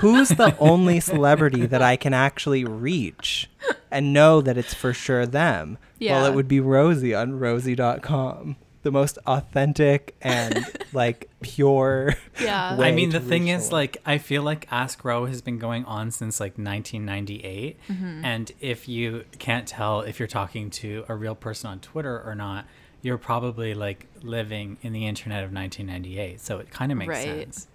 [0.00, 3.48] Who's the only celebrity that I can actually reach
[3.90, 5.78] and know that it's for sure them?
[6.00, 6.26] Well, Yeah.
[6.28, 8.56] it would be Rosie on rosie.com.
[8.82, 12.14] The most authentic and like pure.
[12.40, 12.76] Yeah.
[12.80, 16.10] I mean, the thing is, like, I feel like Ask Ro has been going on
[16.10, 17.78] since like 1998.
[17.88, 18.24] Mm-hmm.
[18.24, 22.34] And if you can't tell if you're talking to a real person on Twitter or
[22.34, 22.64] not,
[23.02, 26.40] you're probably like living in the internet of 1998.
[26.40, 27.24] So it kind of makes Right.
[27.24, 27.66] sense.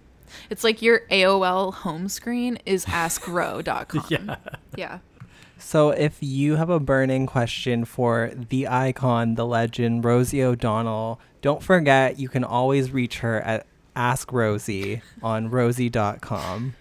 [0.50, 4.04] It's like your AOL home screen is askro.com.
[4.10, 4.36] yeah.
[4.76, 4.98] Yeah.
[5.66, 11.60] So, if you have a burning question for the icon, the legend, Rosie O'Donnell, don't
[11.60, 16.76] forget you can always reach her at Ask Rosie on rosie.com.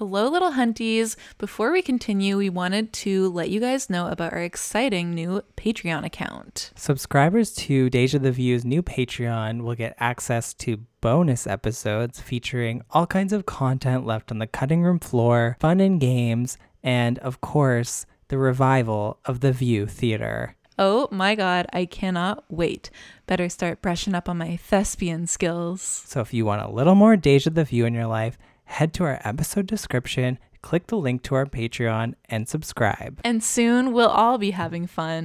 [0.00, 1.14] Hello, little hunties.
[1.36, 6.06] Before we continue, we wanted to let you guys know about our exciting new Patreon
[6.06, 6.70] account.
[6.74, 13.06] Subscribers to Deja the View's new Patreon will get access to bonus episodes featuring all
[13.06, 18.06] kinds of content left on the cutting room floor, fun and games, and of course,
[18.28, 20.56] the revival of the View Theater.
[20.78, 22.88] Oh my god, I cannot wait.
[23.26, 25.82] Better start brushing up on my thespian skills.
[25.82, 28.38] So if you want a little more Deja the View in your life,
[28.70, 33.20] head to our episode description, click the link to our Patreon, and subscribe.
[33.24, 35.24] And soon we'll all be having fun.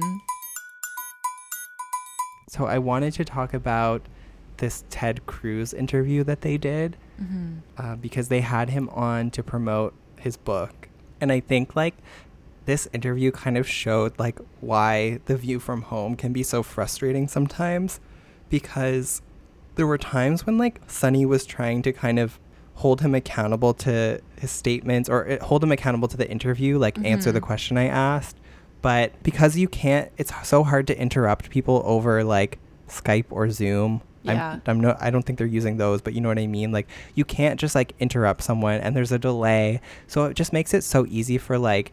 [2.48, 4.02] So I wanted to talk about
[4.56, 6.96] this Ted Cruz interview that they did
[7.78, 10.88] uh, because they had him on to promote his book,
[11.20, 11.94] and I think like
[12.64, 17.28] this interview kind of showed like why the view from home can be so frustrating
[17.28, 18.00] sometimes
[18.50, 19.22] because
[19.76, 22.40] there were times when like Sunny was trying to kind of
[22.76, 26.98] hold him accountable to his statements or uh, hold him accountable to the interview, like
[27.04, 27.44] answer the Mhm.
[27.44, 28.36] question I asked.
[28.82, 32.58] But because you can't, it's so hard to interrupt people over like
[32.88, 34.02] Skype or Zoom.
[34.22, 34.52] Yeah.
[34.54, 36.70] I'm, I'm no, I don't think they're using those, but you know what I mean.
[36.72, 40.74] Like you can't just like interrupt someone, and there's a delay, so it just makes
[40.74, 41.92] it so easy for like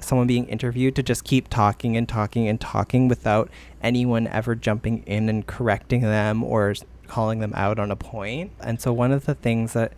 [0.00, 3.50] someone being interviewed to just keep talking and talking and talking without
[3.82, 6.74] anyone ever jumping in and correcting them or
[7.08, 8.52] calling them out on a point.
[8.60, 9.92] And so one of the things that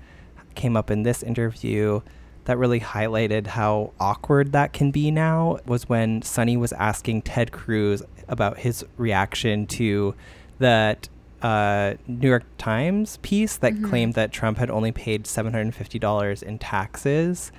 [0.55, 2.01] came up in this interview
[2.45, 7.53] that really highlighted how awkward that can be now was when Sunny was asking Ted
[7.53, 10.15] Cruz about his reaction to
[10.59, 11.09] that
[11.43, 13.89] uh, New York Times piece that Mhm.
[13.89, 17.51] claimed that Trump had only paid $750 in taxes.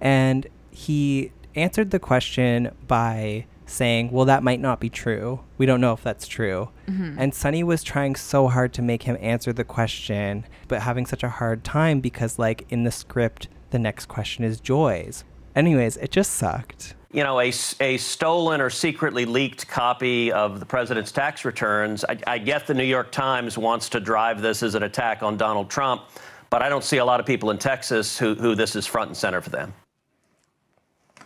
[0.00, 5.40] And he answered the question by saying, Well, that might not be true.
[5.58, 6.70] We don't know if that's true.
[6.88, 7.16] Mhm.
[7.18, 11.22] And Sunny was trying so hard to make him answer the question, but having such
[11.22, 15.24] a hard time because, like, in the script, the next question is Joy's.
[15.56, 16.94] Anyways, it just sucked.
[17.12, 22.04] you know, a, a stolen or secretly leaked copy of the president's tax returns.
[22.04, 25.36] I, I get the New York Times wants to drive this as an attack on
[25.36, 26.02] Donald Trump,
[26.50, 29.08] but I don't see a lot of people in Texas who, who this is front
[29.08, 29.72] and center for them.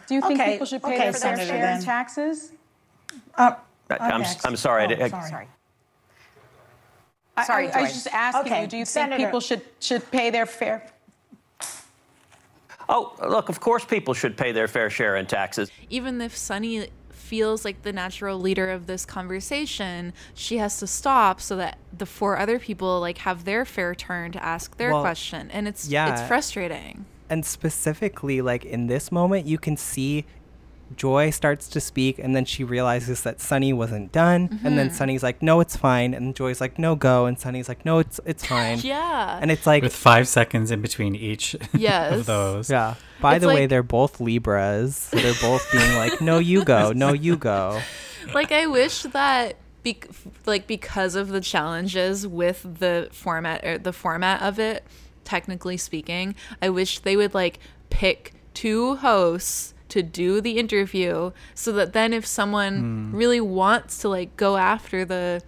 [0.06, 2.52] Do you think Okay, people should pay okay, their fair Senator, share in taxes?
[3.36, 3.54] Uh,
[3.90, 4.30] I- I'm, Okay.
[4.30, 4.84] s- I'm sorry.
[4.84, 5.48] I- Oh, I- sorry.
[7.36, 9.62] I- Sorry, I, I was just asking Okay, you, do you Senator- think people should,
[9.80, 10.86] should pay their fair?
[12.88, 15.70] Oh, look, of course people should pay their fair share in taxes.
[15.90, 21.40] even if Sunny feels like the natural leader of this conversation, she has to stop
[21.40, 25.00] so that the four other people like have their fair turn to ask their Well,
[25.00, 25.50] question.
[25.50, 27.06] And it's it's frustrating.
[27.30, 30.24] And specifically, like in this moment, you can see
[30.96, 34.92] Joy starts to speak, and then she realizes that Sunny wasn't done, and then Mhm.
[34.94, 38.20] Sunny's like, "No, it's fine," and Joy's like, "No, go," and Sunny's like, "No, it's
[38.26, 39.38] it's fine." Yeah.
[39.40, 42.12] and it's like, with five seconds in between each Yes.
[42.20, 42.70] of those.
[42.70, 42.94] yeah.
[43.20, 46.92] By It's the way, they're both Libras, so they're both being like, "No, you go.
[46.94, 47.80] No, you go."
[48.34, 50.08] like I wish that bec-
[50.46, 54.84] like because of the challenges with the format or the format of it,
[55.24, 57.58] technically speaking, I wish they would like
[57.90, 63.16] pick two hosts to do the interview so that then if someone Hmm.
[63.16, 65.42] really wants to like go after the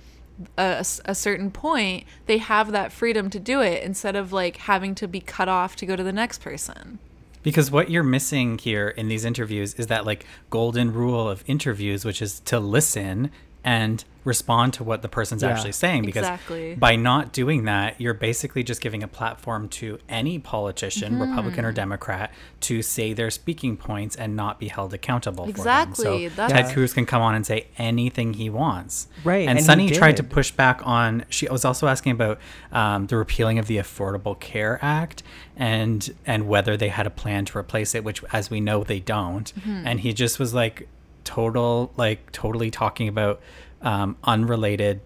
[0.59, 5.09] a certain point, they have that freedom to do it instead of like having to
[5.09, 6.99] be cut off to go to the next person.
[7.43, 12.05] Because what you're missing here in these interviews is that like golden rule of interviews,
[12.05, 13.31] which is to listen
[13.65, 15.51] and respond to what the person's Yeah.
[15.51, 16.03] actually saying.
[16.05, 16.75] Because Exactly.
[16.75, 21.21] by not doing that, you're basically just giving a platform to any politician, Mhm.
[21.31, 26.11] Republican or Democrat, to say their speaking points and not be held accountable Exactly, for
[26.11, 26.31] them.
[26.31, 29.07] So that's- Ted Cruz can come on and say anything he wants.
[29.23, 31.25] Right, And, and Sunny tried to push back on.
[31.31, 32.39] She was also asking about
[32.73, 35.23] um, the repealing of the Affordable Care Act
[35.57, 38.99] and and whether they had a plan to replace it, which, as we know, they
[39.01, 39.53] don't.
[39.61, 39.83] Mhm.
[39.87, 40.89] And he just was like
[41.25, 43.41] total, like totally talking about
[43.83, 45.01] um, unrelated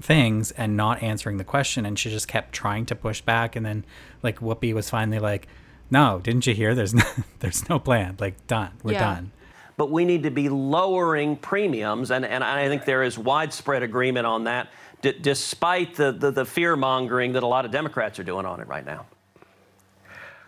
[0.00, 1.86] things and not answering the question.
[1.86, 3.56] And she just kept trying to push back.
[3.56, 3.84] And then,
[4.22, 5.46] like Whoopi was finally like,
[5.90, 6.74] "No, didn't you hear?
[6.74, 7.04] There's no,
[7.40, 8.16] there's no plan.
[8.18, 8.72] Like done.
[8.82, 9.14] We're Yeah.
[9.14, 9.32] done."
[9.76, 14.24] but we need to be lowering premiums, and, and I think there is widespread agreement
[14.24, 14.68] on that,
[15.02, 18.60] d- despite the, the, the fear mongering that a lot of Democrats are doing on
[18.60, 19.06] it right now.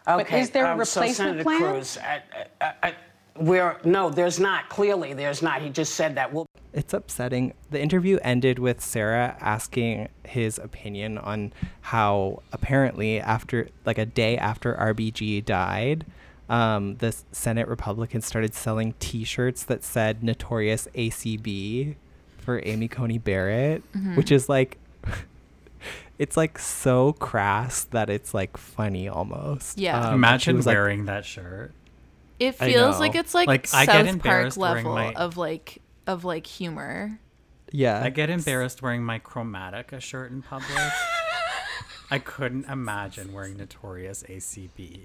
[0.04, 1.58] But is there a um, so replacement Senator plan?
[1.58, 2.22] Cruz, I,
[2.60, 2.94] I, I,
[3.38, 4.68] we're, no, there's not.
[4.68, 5.62] Clearly, there's not.
[5.62, 6.32] He just said that.
[6.32, 7.54] We'll It's upsetting.
[7.70, 14.36] The interview ended with Sarah asking his opinion on how apparently after like a day
[14.36, 16.04] after RBG died,
[16.48, 21.96] um, the Senate Republicans started selling T-shirts that said "Notorious ACB"
[22.38, 24.16] for Amy Coney Barrett, Mhm.
[24.16, 24.78] which is like.
[26.18, 29.76] It's like so crass that it's like funny almost.
[29.78, 30.00] Yeah.
[30.00, 31.72] Um, Imagine was like- wearing that shirt.
[32.38, 36.24] It feels like it's like, Like, I get South Park level my- of like of
[36.24, 37.18] like humor.
[37.72, 38.00] Yeah.
[38.02, 40.78] I get embarrassed wearing my Chromatica shirt in public.
[42.10, 45.00] I couldn't imagine wearing Notorious ACB.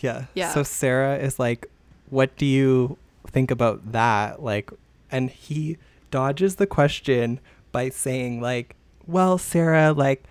[0.00, 0.26] Yeah.
[0.34, 0.52] Yeah.
[0.54, 1.68] So Sarah is like,
[2.10, 4.70] "What do you think about that?" Like,
[5.10, 5.78] and he
[6.10, 7.40] dodges the question
[7.72, 8.76] by saying like,
[9.06, 10.22] "Well, Sarah, like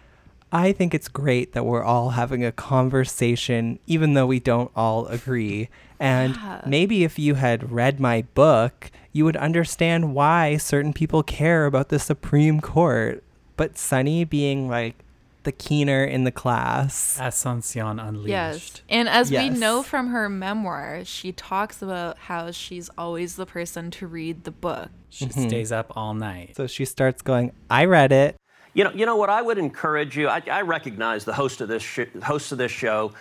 [0.55, 5.05] I think it's great that we're all having a conversation even though we don't all
[5.07, 5.67] agree.
[5.99, 6.61] And Yeah.
[6.65, 11.89] maybe if you had read my book, you would understand why certain people care about
[11.89, 13.21] the Supreme Court."
[13.57, 14.95] But Sunny being like
[15.43, 17.17] the keener in the class.
[17.21, 18.29] Ascension Unleashed.
[18.29, 18.81] Yes.
[18.89, 23.91] And as we know from her memoir, she talks about how she's always the person
[23.91, 24.89] to read the book.
[25.09, 25.47] She Mhm.
[25.47, 26.55] stays up all night.
[26.57, 28.35] So she starts going, I read it.
[28.75, 30.27] You know, you know what I would encourage you.
[30.27, 33.13] I, I recognize the host of this sh- host of this show.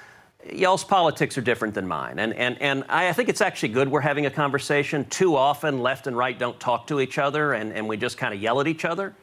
[0.53, 3.89] Y'all's politics are different than mine, and and and I, I think it's actually good
[3.89, 5.05] we're having a conversation.
[5.05, 8.35] Too often, left and right don't talk to each other, and, and we just kind
[8.35, 9.15] of yell at each other.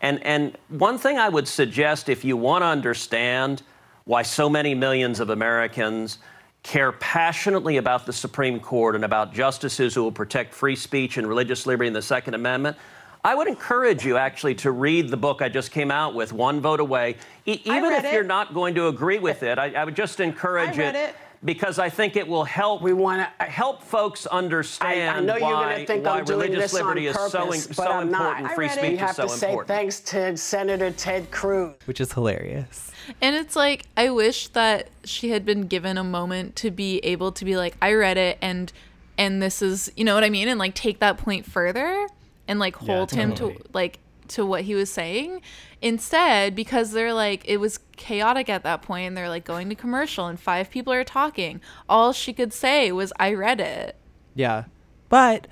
[0.00, 3.62] And and one thing I would suggest, if you want to understand
[4.04, 6.18] why so many millions of Americans
[6.62, 11.26] care passionately about the Supreme Court and about justices who will protect free speech and
[11.26, 12.78] religious liberty in the Second Amendment,
[13.26, 16.60] I would encourage you actually to read the book I just came out with, One
[16.60, 17.16] Vote Away.
[17.44, 19.96] E- I even read if you're not going to agree with it, I, I would
[19.96, 21.16] just encourage I read it.
[21.44, 22.82] because I think it will help.
[22.82, 26.18] We want to help folks understand I, I know you're why, going to think why
[26.20, 28.42] I'm doing religious this liberty on is so, purpose, in- but so I'm important.
[28.44, 28.54] not.
[28.54, 29.68] Free We speech have is so to say important.
[29.76, 31.74] thanks to Senator Ted Cruz.
[31.86, 32.92] Which is hilarious.
[33.20, 37.32] And it's like I wish that she had been given a moment to be able
[37.32, 38.72] to be like, I read it and
[39.18, 40.46] and this is you know what I mean?
[40.46, 42.06] And like take that point further
[42.48, 45.40] and like Yeah, hold him to like to what he was saying.
[45.82, 49.74] Instead, because they're like it was chaotic at that point and they're like going to
[49.74, 51.60] commercial and five people are talking.
[51.88, 53.96] All she could say was I read it.
[54.34, 54.64] Yeah.
[55.08, 55.46] But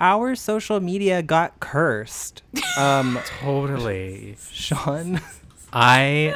[0.00, 2.42] our social media got cursed.
[2.78, 4.36] Um Totally.
[4.50, 5.20] Sean.
[5.72, 6.34] I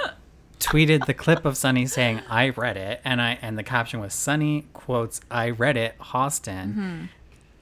[0.59, 4.13] tweeted the clip of Sunny saying I read it and I and the caption was
[4.15, 7.05] Sunny quotes I read it Austin Mm-hmm.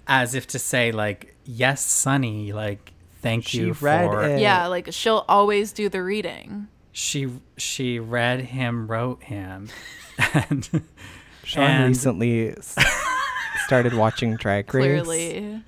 [0.07, 2.93] as if to say like yes Sunny like
[3.23, 4.41] thank She you read for it.
[4.41, 6.69] Yeah, like she'll always do the reading.
[6.93, 9.69] she she read him wrote him
[10.35, 10.69] and
[11.45, 12.55] Sean and- recently
[13.65, 15.03] started watching Drag Race.
[15.05, 15.63] Clearly.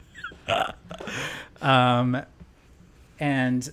[1.62, 2.22] um
[3.18, 3.70] and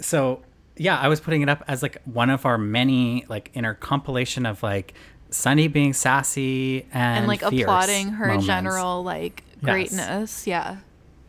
[0.00, 0.42] so
[0.76, 3.74] yeah i was putting it up as like one of our many like in our
[3.74, 4.94] compilation of like
[5.30, 8.46] sunny being sassy and, And, like applauding her moments.
[8.46, 9.62] general like Yes.
[9.72, 10.46] greatness.
[10.46, 10.76] Yeah.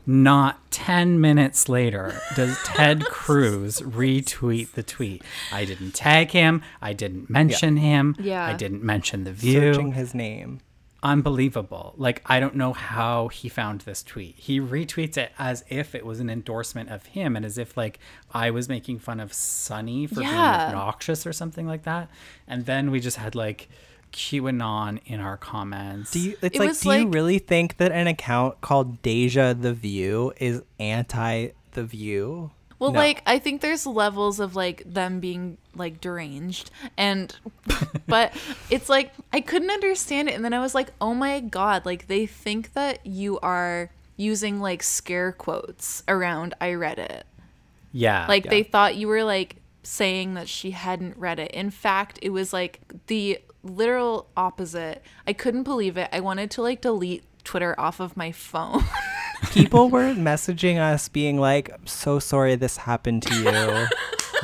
[0.09, 6.93] Not 10 minutes later does ted cruz retweet the tweet i didn't tag him i
[6.93, 8.45] didn't mention him Yeah.
[8.45, 10.61] i didn't mention the view Searching his name.
[11.03, 11.93] unbelievable.
[11.97, 14.35] Like I don't know how he found this tweet.
[14.37, 17.99] He retweets it as if it was an endorsement of him and as if like
[18.33, 20.29] I was making fun of Sunny for Yeah.
[20.31, 22.09] being obnoxious or something like that.
[22.47, 23.69] And then we just had like
[24.11, 26.11] QAnon in our comments.
[26.11, 29.53] Do you, it's It like, was do you really think that an account called Deja
[29.53, 32.51] the View is anti the View?
[32.79, 32.99] Well, No.
[32.99, 37.35] like I think there's levels of like them being like deranged and
[38.07, 38.33] but
[38.69, 42.07] it's like I couldn't understand it and then I was like, "Oh my god, like
[42.07, 47.25] they think that you are using like scare quotes around I read it."
[47.91, 48.25] yeah.
[48.27, 48.51] Like yeah.
[48.51, 51.51] they thought you were like saying that she hadn't read it.
[51.51, 55.03] In fact, it was like the literal opposite.
[55.25, 56.09] I couldn't believe it.
[56.11, 58.83] I wanted to like delete Twitter off of my phone.
[59.51, 63.87] People were messaging us being like, I'm so sorry this happened to you.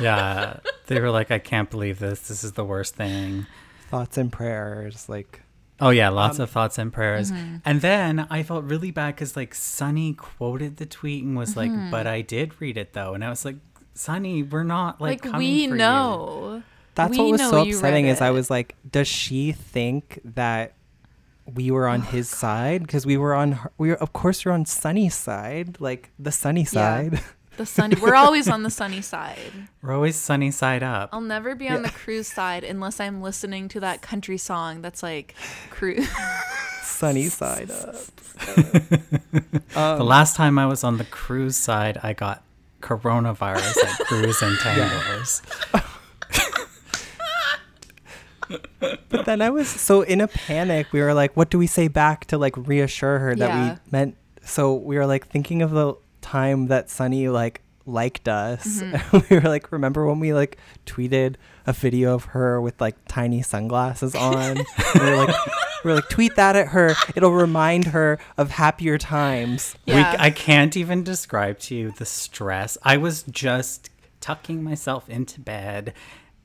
[0.04, 0.58] yeah.
[0.86, 2.28] They were like I can't believe this.
[2.28, 3.46] This is the worst thing.
[3.90, 5.08] Thoughts and prayers.
[5.08, 5.40] Like,
[5.80, 7.32] Oh yeah, lots Um, of thoughts and prayers.
[7.32, 7.56] Mm-hmm.
[7.64, 11.70] And then I felt really bad because like Sunny quoted the tweet and was like,
[11.70, 11.90] Mm-hmm.
[11.90, 13.56] "But I did read it though," and I was like,
[13.94, 16.62] "Sunny, we're not like, like coming we for you."
[16.96, 17.04] Know.
[17.04, 20.74] that's We what was so you upsetting is I was like, does she think that
[21.52, 22.82] we were on oh, his side?
[22.82, 26.32] Because we were on, her, we were, of course, we're on Sunny's side, like the
[26.32, 27.20] sunny side.
[27.56, 27.96] The sunny.
[28.00, 29.52] We're always on the sunny side.
[29.80, 31.10] We're always sunny side up.
[31.12, 35.02] I'll never be on the cruise side unless I'm listening to that country song that's
[35.02, 35.34] like
[35.70, 36.08] cruise.
[36.82, 37.94] sunny side up.
[38.36, 42.42] the um, last time I was on the cruise side, I got
[42.80, 45.42] coronavirus at Cruise and Tangos.
[48.80, 50.92] But then I was so in a panic.
[50.92, 53.72] We were like, what do we say back to like reassure her that Yeah.
[53.74, 54.16] we meant?
[54.42, 58.80] So we were like thinking of the time that Sunny like liked us.
[58.82, 59.18] Mm-hmm.
[59.34, 61.36] we were like, remember when we like tweeted
[61.66, 64.56] a video of her with like tiny sunglasses on?
[64.94, 65.36] We were like,
[65.84, 66.94] we were like, tweet that at her.
[67.14, 69.76] It'll remind her of happier times.
[69.86, 70.16] We, Yeah.
[70.18, 72.76] I can't even describe to you the stress.
[72.82, 73.90] I was just
[74.20, 75.92] tucking myself into bed,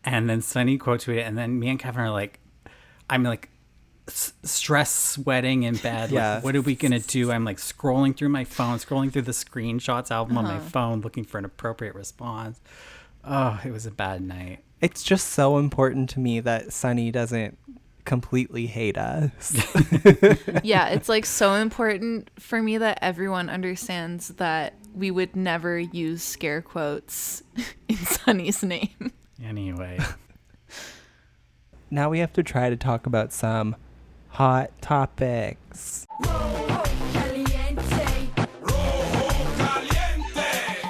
[0.04, 2.40] and then Sunny quote tweeted, and then me and Kevin are like,
[3.10, 3.50] I'm like
[4.08, 6.12] s- stress sweating in bed.
[6.12, 6.36] Yeah.
[6.36, 7.32] Like, what are we gonna do?
[7.32, 10.54] I'm like scrolling through my phone, scrolling through the screenshots album on Uh-huh.
[10.56, 12.62] my phone, looking for an appropriate response.
[13.24, 14.64] Oh, it was a bad night.
[14.82, 17.58] It's just so important to me that Sunny doesn't
[18.06, 19.52] completely hate us.
[20.64, 26.24] yeah, it's like so important for me that everyone understands that we would never use
[26.24, 27.44] scare quotes
[27.90, 29.12] in Sunny's name.
[29.44, 29.98] Anyway,
[31.92, 33.76] now we have to try to talk about some
[34.30, 36.06] hot topics.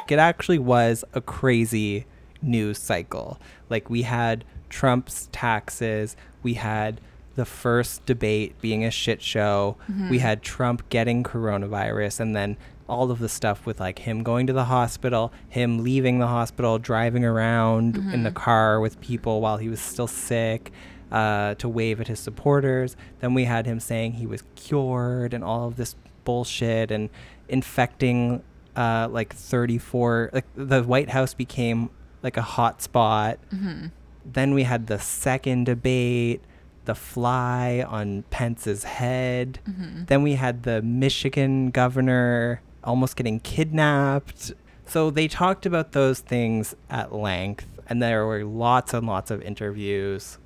[0.10, 2.06] It actually was a crazy
[2.42, 3.40] news cycle.
[3.70, 7.00] Like we had Trump's taxes, we had
[7.36, 10.10] the first debate being a shit show, Mhm.
[10.10, 12.58] we had Trump getting coronavirus, and then
[12.90, 16.78] all of the stuff with like him going to the hospital, him leaving the hospital,
[16.80, 18.36] driving around in the Mhm.
[18.36, 20.72] car with people while he was still sick
[21.12, 22.96] uh, to wave at his supporters.
[23.20, 27.10] Then we had him saying he was cured and all of this bullshit and
[27.48, 28.42] infecting
[28.76, 30.30] uh, like 34.
[30.32, 31.90] Like the White House became
[32.24, 33.40] like a hot spot.
[33.54, 33.92] Mhm.
[34.26, 36.42] Then we had the second debate,
[36.86, 39.60] the fly on Pence's head.
[39.68, 40.08] Mhm.
[40.08, 44.54] Then we had the Michigan governor almost getting kidnapped.
[44.86, 49.42] So they talked about those things at length, and there were lots and lots of
[49.42, 50.38] interviews,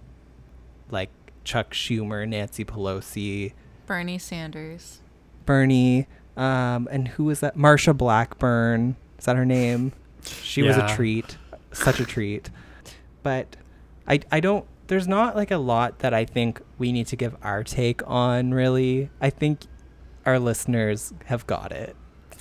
[0.91, 1.09] like
[1.43, 3.53] Chuck Schumer, Nancy Pelosi,
[3.85, 5.01] Bernie Sanders.
[5.45, 6.07] Bernie,
[6.37, 7.57] um, and who was that?
[7.57, 8.95] Marsha Blackburn.
[9.17, 9.93] Is that her name?
[10.25, 11.37] She was a treat,
[11.71, 12.49] such a treat.
[13.23, 13.55] But
[14.07, 14.65] I, I don't.
[14.87, 18.53] There's not like a lot that I think we need to give our take on.
[18.53, 19.61] Really, I think
[20.25, 21.95] our listeners have got it.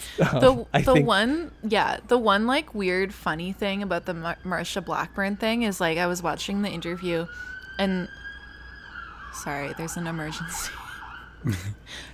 [0.18, 4.14] the Um, I the think- one yeah the one like weird funny thing about the
[4.14, 7.26] Mar- Marsha Blackburn thing is like I was watching the interview
[7.78, 8.08] and
[9.34, 10.70] sorry there's an emergency.
[11.44, 11.52] I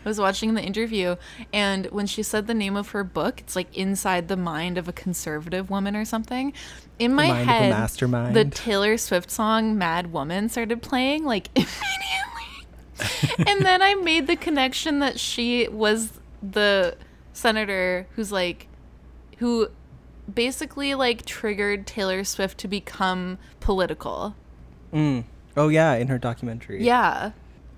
[0.06, 1.16] was watching the interview
[1.52, 4.88] and when she said the name of her book it's like inside the mind of
[4.88, 6.52] a conservative woman or something.
[6.98, 8.44] In my mind head the.
[8.46, 13.46] Taylor Swift song Mad Woman started playing like immediately.
[13.46, 16.96] And then I made the connection that she was the
[17.38, 18.68] senator who's like
[19.38, 19.68] who
[20.32, 24.34] basically like triggered Taylor Swift to become political.
[24.92, 25.24] Mm.
[25.56, 26.84] Oh yeah, in her documentary.
[26.84, 27.32] Yeah.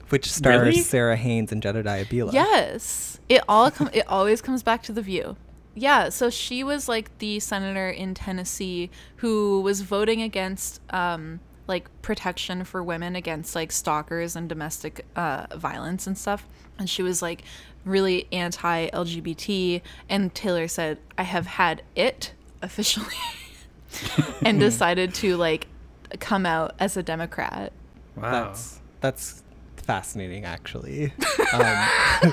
[0.09, 0.81] Which stars Really?
[0.81, 2.33] Sarah Haines and Jedediah Bila.
[2.33, 3.21] Yes.
[3.29, 5.37] It all com- it always comes back to the view.
[5.75, 11.89] Yeah, so she was like the senator in Tennessee who was voting against um like
[12.03, 16.49] protection for women against like stalkers and domestic uh violence and stuff.
[16.79, 17.45] And she was like
[17.85, 23.15] really anti LGBT and Taylor said, "I have had it officially."
[24.43, 25.67] and decided to like
[26.19, 27.73] come out as a Democrat.
[28.17, 28.31] Wow.
[28.31, 29.43] That's that's
[29.77, 31.13] fascinating, actually.
[31.53, 32.33] um,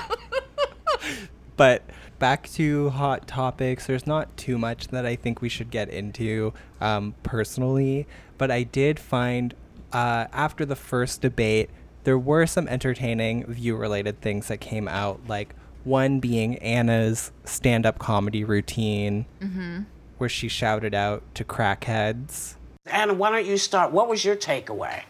[1.56, 1.82] but
[2.18, 3.86] back to hot topics.
[3.86, 8.62] There's not too much that I think we should get into um, personally, but I
[8.64, 9.54] did find
[9.92, 11.70] uh, after the first debate
[12.04, 18.44] there were some entertaining view-related things that came out, like one being Ana's stand-up comedy
[18.44, 19.80] routine, Mm-hmm.
[20.18, 22.54] where she shouted out to crackheads.
[22.86, 23.92] Ana, why don't you start?
[23.92, 25.02] What was your takeaway?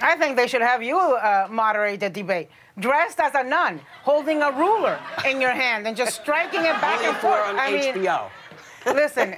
[0.00, 2.48] I think they should have you uh, moderate the debate.
[2.78, 7.02] Dressed as a nun, holding a ruler in your hand and just striking it back
[7.04, 7.46] and forth.
[7.48, 8.28] on I mean, HBO.
[8.86, 9.36] listen,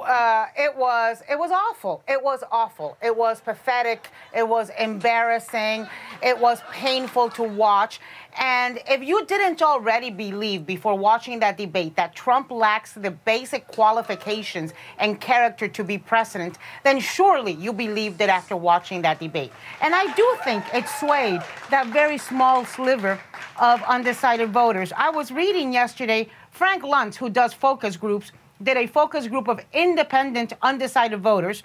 [0.00, 2.02] uh, it was it was awful.
[2.08, 2.96] It was awful.
[3.02, 4.08] It was pathetic.
[4.34, 5.86] It was embarrassing.
[6.22, 8.00] It was painful to watch.
[8.38, 13.66] And if you didn't already believe before watching that debate that Trump lacks the basic
[13.68, 19.52] qualifications and character to be president, then surely you believed it after watching that debate.
[19.80, 23.20] And I do think it swayed that very small sliver
[23.60, 24.92] of undecided voters.
[24.96, 28.30] I was reading yesterday Frank Luntz, who does focus groups,
[28.64, 31.62] did a focus group of independent, undecided voters,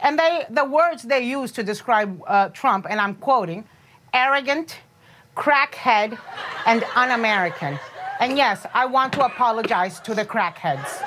[0.00, 3.64] and they the words they used to describe uh, Trump, and I'm quoting,
[4.14, 4.78] arrogant,
[5.36, 6.18] crackhead,
[6.66, 7.78] and un-American.
[8.20, 11.02] And yes, I want to apologize to the crackheads.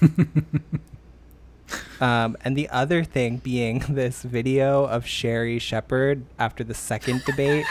[2.00, 7.66] Um, and the other thing being this video of Sherri Shepherd after the second debate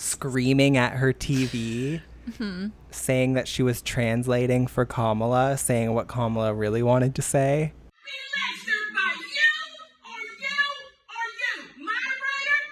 [0.00, 2.00] screaming at her TV,
[2.30, 2.72] Mhm.
[2.90, 7.72] saying that she was translating for Kamala, saying what Kamala really wanted to say.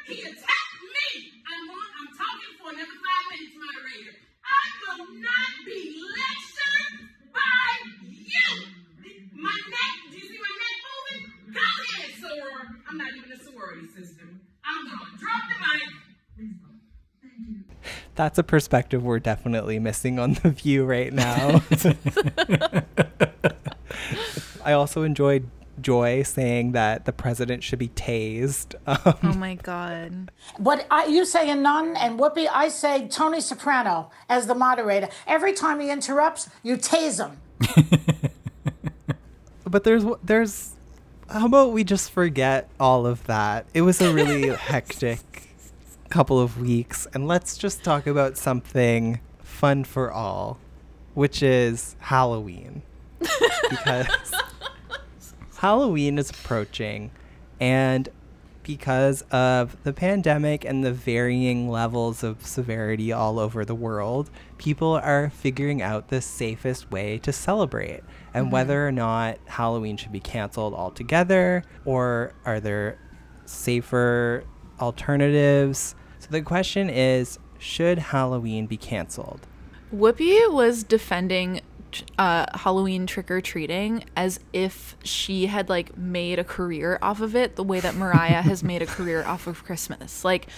[0.06, 1.32] He attacked me.
[1.46, 1.66] I'm
[5.20, 7.70] not be lectured by
[8.10, 8.66] you.
[9.34, 11.32] My neck, do you see my neck moving?
[11.54, 12.28] Come here, so
[12.88, 14.40] I'm not even a sorority system.
[14.64, 16.01] I'm gonna drop the mic.
[18.14, 21.62] That's a perspective we're definitely missing on The View right now.
[24.64, 25.48] I also enjoyed
[25.80, 28.74] Joy saying that the president should be tased.
[28.86, 30.30] Um, Oh my god.
[30.58, 35.08] What I, you say a nun and Whoopi, I say Tony Soprano as the moderator.
[35.26, 37.38] Every time he interrupts, you tase him.
[39.64, 40.72] but there's there's
[41.30, 45.20] how about we just forget all of that it was a really hectic
[46.12, 50.58] couple of weeks and let's just talk about something fun for all,
[51.14, 52.82] which is Halloween.
[53.70, 54.06] because
[55.56, 57.10] Halloween is approaching,
[57.60, 58.10] and
[58.62, 64.28] because of the pandemic and the varying levels of severity all over the world,
[64.58, 68.02] people are figuring out the safest way to celebrate
[68.34, 68.50] and Mhm.
[68.50, 72.98] whether or not Halloween should be canceled altogether or are there
[73.46, 74.44] safer
[74.78, 75.94] alternatives.
[76.22, 79.40] So the question is should Halloween be canceled?
[79.92, 81.62] Whoopi was defending
[82.18, 87.36] uh, Halloween trick or treating as if she had like made a career off of
[87.36, 90.24] it, the way that Mariah has made a career off of Christmas.
[90.24, 90.48] Like,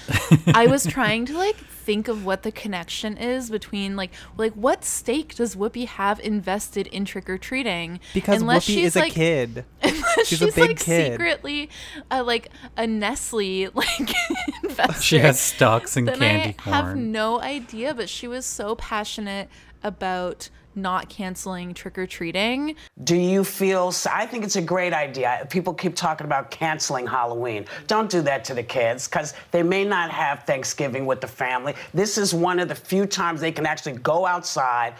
[0.46, 4.84] I was trying to like think of what the connection is between like like what
[4.84, 8.00] stake does Whoopi have invested in trick or treating?
[8.12, 9.64] Because Whoopi is a kid.
[9.82, 11.12] Unless She's she's, a big like kid.
[11.12, 11.70] secretly
[12.10, 14.14] uh, like a Nestle like
[14.62, 15.02] investor.
[15.02, 19.48] She has stocks then candy I have no idea, but she was so passionate
[19.82, 22.76] about not canceling trick or treating.
[23.04, 23.92] Do you feel?
[24.10, 25.46] I think it's a great idea.
[25.50, 27.66] People keep talking about canceling Halloween.
[27.86, 31.74] Don't do that to the kids because they may not have Thanksgiving with the family.
[31.92, 34.94] This is one of the few times they can actually go outside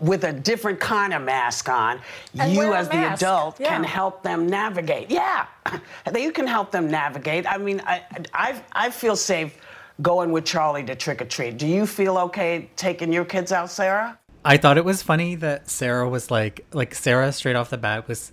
[0.00, 2.00] with a different kind of mask on.
[2.38, 5.10] And you, as the adult, can help them navigate.
[5.10, 5.46] Yeah,
[6.14, 7.50] you can help them navigate.
[7.50, 8.04] I mean, I,
[8.34, 9.58] I, I feel safe
[10.02, 11.58] going with Charlie to trick or treat.
[11.58, 14.18] Do you feel okay taking your kids out, Sarah?
[14.44, 18.08] I thought it was funny that Sarah was like, like Sarah straight off the bat
[18.08, 18.32] was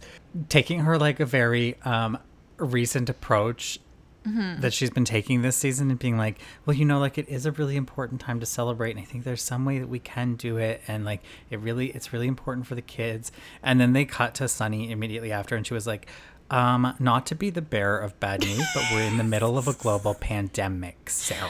[0.49, 2.17] taking her like a very um,
[2.57, 3.79] recent approach
[4.25, 4.59] Mhm.
[4.59, 7.45] that she's been taking this season and being like, well, you know, like it is
[7.45, 10.35] a really important time to celebrate, and I think there's some way that we can
[10.35, 13.31] do it, and like it really, it's really important for the kids.
[13.63, 16.07] And then they cut to Sunny immediately after, and she was like.
[16.49, 19.67] Um, not to be the bearer of bad news, but we're in the middle of
[19.67, 21.49] a global pandemic, Sarah.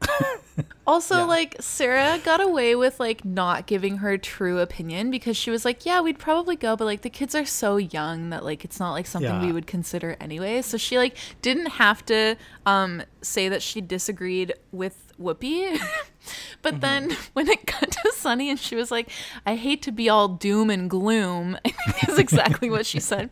[0.86, 5.64] Also, like Sarah got away with like not giving her true opinion because she was
[5.64, 8.80] like, "Yeah, we'd probably go, but like the kids are so young that like it's
[8.80, 13.48] not like something we would consider anyway." So she like didn't have to um say
[13.48, 15.78] that she disagreed with Whoopi.
[16.62, 16.80] but mm-hmm.
[16.80, 19.08] then when it got to Sunny and she was like,
[19.46, 23.30] "I hate to be all doom and gloom," I think is exactly what she said.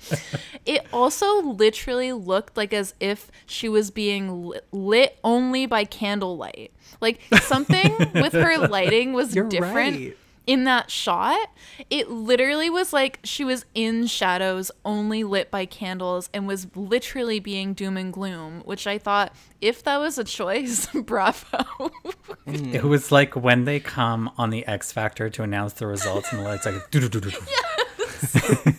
[0.66, 6.72] It also literally looked like as if she was being lit, lit only by candlelight.
[7.00, 10.16] Like something with her lighting was You're different right.
[10.46, 11.50] In that shot.
[11.90, 17.38] It literally was like she was in shadows, only lit by candles, and was literally
[17.40, 21.90] being doom and gloom, which I thought, if that was a choice, bravo.
[22.46, 26.40] It was like when they come on the X Factor to announce the results, and
[26.40, 27.38] the lights like doo-doo-doo-doo-doo.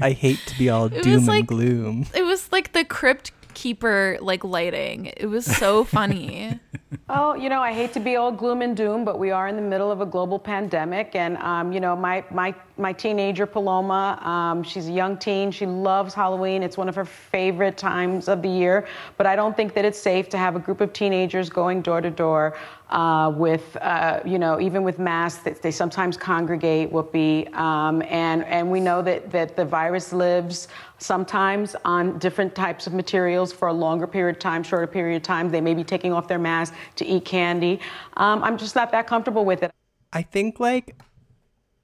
[0.00, 2.06] I hate to be all It doom was and gloom.
[2.14, 3.32] it was like the crypt
[3.64, 5.06] keeper like lighting.
[5.16, 6.60] It was so funny.
[7.08, 9.56] Oh, you know, I hate to be all gloom and doom, but we are in
[9.56, 14.18] the middle of a global pandemic, and um, you know, my my my teenager Paloma,
[14.22, 15.52] um, she's a young teen.
[15.52, 16.62] She loves Halloween.
[16.62, 18.88] It's one of her favorite times of the year.
[19.16, 22.00] But I don't think that it's safe to have a group of teenagers going door
[22.00, 22.56] to door
[22.90, 25.42] uh, with, uh, you know, even with masks.
[25.44, 26.92] They, they sometimes congregate.
[26.92, 30.68] Whoopi, um, and and we know that that the virus lives
[30.98, 35.22] sometimes on different types of materials for a longer period of time, shorter period of
[35.22, 35.50] time.
[35.50, 37.80] They may be taking off their mask to eat candy.
[38.16, 39.72] Um, I'm just not that comfortable with it.
[40.12, 40.96] I think like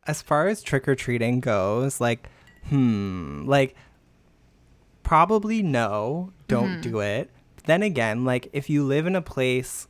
[0.07, 2.29] as far as trick or treating goes, like
[2.69, 3.75] hmm, like
[5.03, 6.83] probably no, don't Mhm.
[6.83, 7.31] do it.
[7.57, 9.87] But then again, like if you live in a place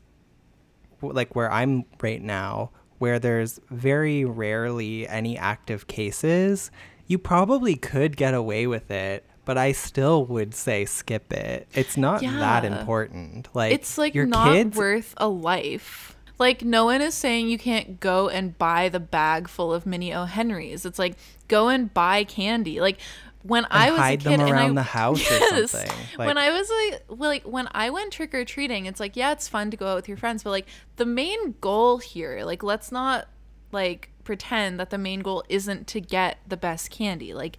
[1.03, 6.71] like where I'm right now, where there's very rarely any active cases,
[7.07, 9.25] you probably could get away with it.
[9.47, 11.67] But I still would say skip it.
[11.75, 13.49] It's not that important.
[13.55, 16.10] Like it's like your not kids worth a life.
[16.41, 20.15] Like no one is saying you can't go and buy the bag full of mini
[20.15, 20.87] O Henrys.
[20.87, 21.17] It's like
[21.49, 22.81] go and buy candy.
[22.81, 22.99] Like
[23.43, 25.71] when I was hide a them kid and around I, the house or Yes.
[25.73, 25.91] something.
[26.17, 29.49] when I was like, like when I went trick or treating, it's like yeah, it's
[29.49, 32.91] fun to go out with your friends, but like the main goal here, like let's
[32.91, 33.29] not
[33.71, 37.35] like pretend that the main goal isn't to get the best candy.
[37.35, 37.59] Like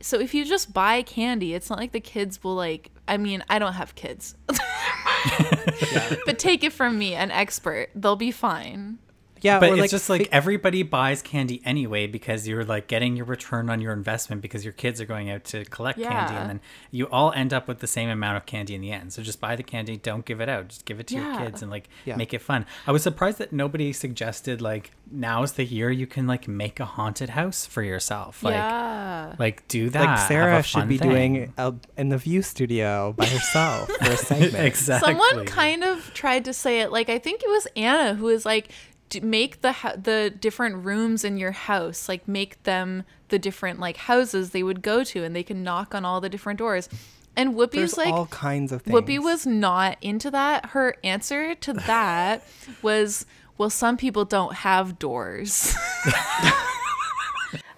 [0.00, 3.42] so if you just buy candy, it's not like the kids will like I mean,
[3.48, 4.36] I don't have kids.
[6.26, 7.88] but take it from me, an expert.
[7.94, 8.98] They'll be fine.
[9.42, 13.26] Yeah, but it's like just like everybody buys candy anyway because you're like getting your
[13.26, 16.60] return on your investment because your kids are going out to collect candy and then
[16.90, 19.12] you all end up with the same amount of candy in the end.
[19.12, 20.68] So just buy the candy, don't give it out.
[20.68, 22.16] Just give it to your kids and like Yeah.
[22.16, 22.66] make it fun.
[22.86, 26.84] I was surprised that nobody suggested like now's the year you can like make a
[26.84, 28.42] haunted house for yourself.
[28.42, 29.34] Like yeah.
[29.38, 30.04] like do that.
[30.04, 31.08] like Sarah should be thing.
[31.08, 34.64] doing a, in the View studio by herself for a segment.
[34.64, 35.12] exactly.
[35.14, 38.44] Someone kind of tried to say it like I think it was Ana who was
[38.44, 38.72] like d-
[39.22, 44.50] make the the different rooms in your house like make them the different like houses
[44.50, 46.88] they would go to and they can knock on all the different doors.
[47.36, 49.24] And whoopi's There's like all kinds of whoopi things.
[49.24, 50.66] was not into that.
[50.66, 52.46] Her answer to that
[52.82, 53.26] was
[53.56, 55.74] well some people don't have doors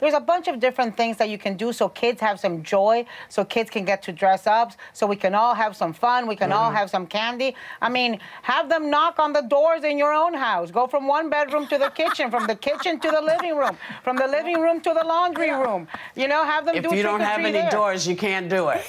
[0.00, 3.04] There's a bunch of different things that you can do so kids have some joy,
[3.28, 6.36] so kids can get to dress up, so we can all have some fun, we
[6.36, 6.76] can all mm-hmm.
[6.76, 7.54] have some candy.
[7.80, 10.70] I mean, have them knock on the doors in your own house.
[10.70, 14.16] Go from one bedroom to the kitchen, from the kitchen to the living room, from
[14.16, 15.86] the living room to the laundry room.
[16.14, 17.70] You know, have them If do you don't have any there.
[17.70, 18.84] doors, you can't do it.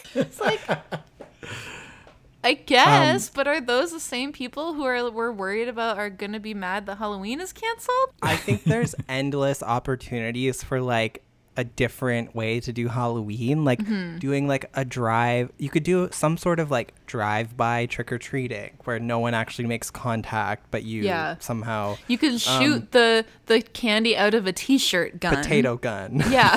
[2.44, 6.10] I guess, Um, but are those the same people who are we're worried about are
[6.10, 8.14] gonna be mad that Halloween is canceled?
[8.22, 11.24] I think there's endless opportunities for like
[11.58, 14.20] a different way to do Halloween, like Mhm.
[14.20, 15.52] doing like a drive.
[15.58, 19.68] You could do some sort of like drive-by trick or treating where no one actually
[19.68, 21.36] makes contact, but you Yeah.
[21.40, 25.36] somehow You could um, shoot the the candy out of a t-shirt gun.
[25.36, 26.24] potato gun.
[26.32, 26.56] Yeah.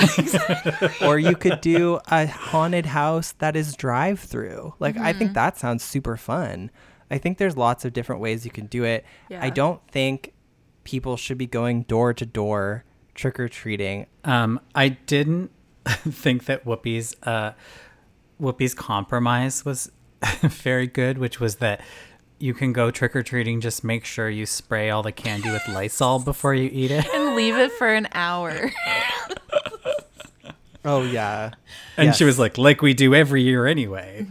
[1.03, 4.75] or you could do a haunted house that is drive-through.
[4.79, 5.35] Like I think Mhm.
[5.35, 6.71] that sounds super fun.
[7.11, 9.05] I think there's lots of different ways you can do it.
[9.29, 9.41] Yeah.
[9.43, 10.33] I don't think
[10.85, 12.85] people should be going door to door
[13.15, 14.07] trick or treating.
[14.25, 15.51] Um, I didn't
[15.87, 17.53] think that Whoopi's uh,
[18.41, 19.91] Whoopi's compromise was
[20.43, 21.81] very good, which was that
[22.39, 23.61] you can go trick or treating.
[23.61, 27.07] Just make sure you spray all the candy with Lysol before you eat it.
[27.15, 28.73] and leave it for an hour.
[30.85, 31.53] Oh yeah.
[31.97, 34.27] And she was like, like we do every year anyway.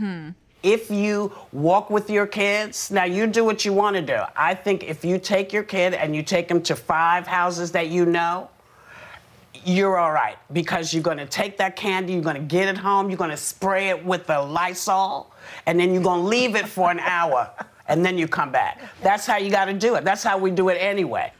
[0.61, 4.21] If you walk with your kids, now you do what you want to do.
[4.35, 7.87] I think if you take your kid and you take them to five houses that
[7.89, 8.49] you know,
[9.65, 12.77] you're all right because you're going to take that candy, you're going to get it
[12.77, 15.33] home, you're going to spray it with the Lysol,
[15.65, 17.51] and then you're going to leave it for an hour,
[17.87, 18.81] and then you come back.
[19.01, 20.03] That's how you got to do it.
[20.03, 21.31] That's how we do it anyway.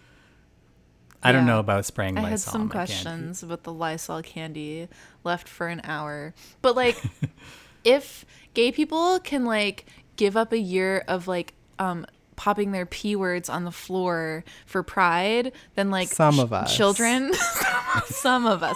[1.24, 2.28] I don't know about spraying Lysol.
[2.28, 2.92] I had some on my candy.
[2.92, 4.90] questions about the Lysol candy
[5.24, 6.34] left for an hour.
[6.62, 7.02] But like
[7.84, 9.86] if gay people can like
[10.18, 12.06] give up a year of like um
[12.36, 16.76] popping their p words on the floor for pride, then like Some of us.
[16.76, 17.32] children
[18.06, 18.76] some of us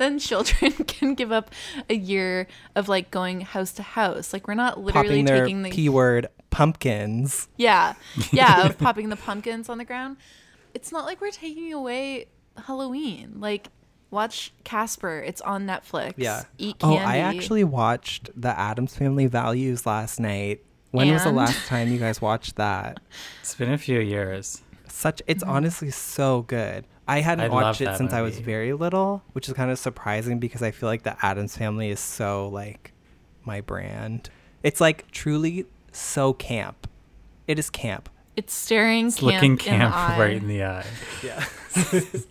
[0.00, 1.50] then children can give up
[1.88, 4.32] a year of like going house to house.
[4.32, 7.48] Like we're not literally Popping their taking the P word pumpkins.
[7.56, 7.94] yeah.
[8.32, 10.16] Yeah, of popping the pumpkins on the ground.
[10.74, 12.26] It's not like we're taking away
[12.66, 13.34] Halloween.
[13.36, 13.68] Like
[14.10, 15.22] watch Casper.
[15.24, 16.14] It's on Netflix.
[16.16, 16.44] Yeah.
[16.58, 16.96] Eat candy.
[16.96, 17.06] Oh.
[17.06, 20.62] I actually watched the Addams Family Values last night.
[20.90, 23.00] When was the last time you guys watched that?
[23.40, 24.62] It's been a few years.
[24.88, 25.52] Such it's Mm-hmm.
[25.52, 26.84] honestly so good.
[27.06, 29.70] I hadn't I love watched it that since I was very little, which is kind
[29.70, 32.92] of surprising because I feel like the Addams Family is so like
[33.44, 34.30] my brand.
[34.62, 36.86] It's like truly so camp.
[37.46, 38.08] It is camp.
[38.36, 40.18] It's staring It's camp looking in the camp eye.
[40.20, 40.86] right in the eye.
[41.22, 41.44] Yeah.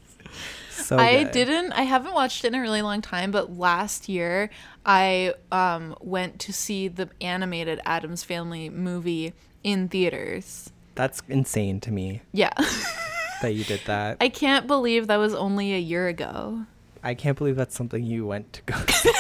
[0.90, 1.32] so I good.
[1.34, 1.72] didn't.
[1.74, 4.50] I haven't watched it in a really long time, but last year
[4.84, 9.34] I um, went to see the animated Addams Family movie
[9.64, 10.72] in theaters.
[10.96, 12.50] That's insane to me Yeah,
[13.44, 14.18] that you did that.
[14.20, 16.66] I can't believe that was only a year ago.
[17.04, 19.12] I can't believe that's something you went to go see.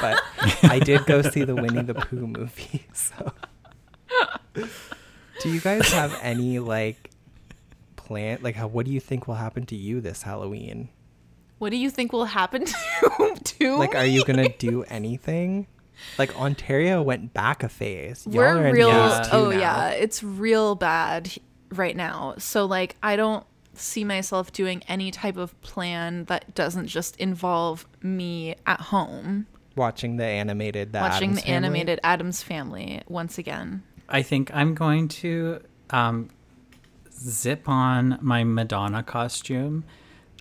[0.00, 0.22] but
[0.62, 2.86] I did go see the Winnie the Pooh movie.
[2.94, 3.32] So,
[5.42, 7.10] do you guys have any like
[7.96, 8.38] plan?
[8.42, 10.88] Like, how, what do you think will happen to you this Halloween?
[11.58, 15.66] What do you think will happen to to Like, are you gonna do anything?
[16.18, 18.26] Like, Ontario went back a phase.
[18.26, 18.90] Y'all We're are real.
[18.90, 19.58] phase two Oh now.
[19.58, 21.32] yeah, it's real bad
[21.70, 22.34] right now.
[22.38, 27.86] So like, I don't see myself doing any type of plan that doesn't just involve
[28.02, 29.46] me at home
[29.76, 31.56] Watching the animated, the watching Addams the Family.
[31.56, 33.82] animated Addams Family once again.
[34.08, 35.60] I think I'm going to
[35.90, 36.30] um,
[37.12, 39.84] zip on my Madonna costume,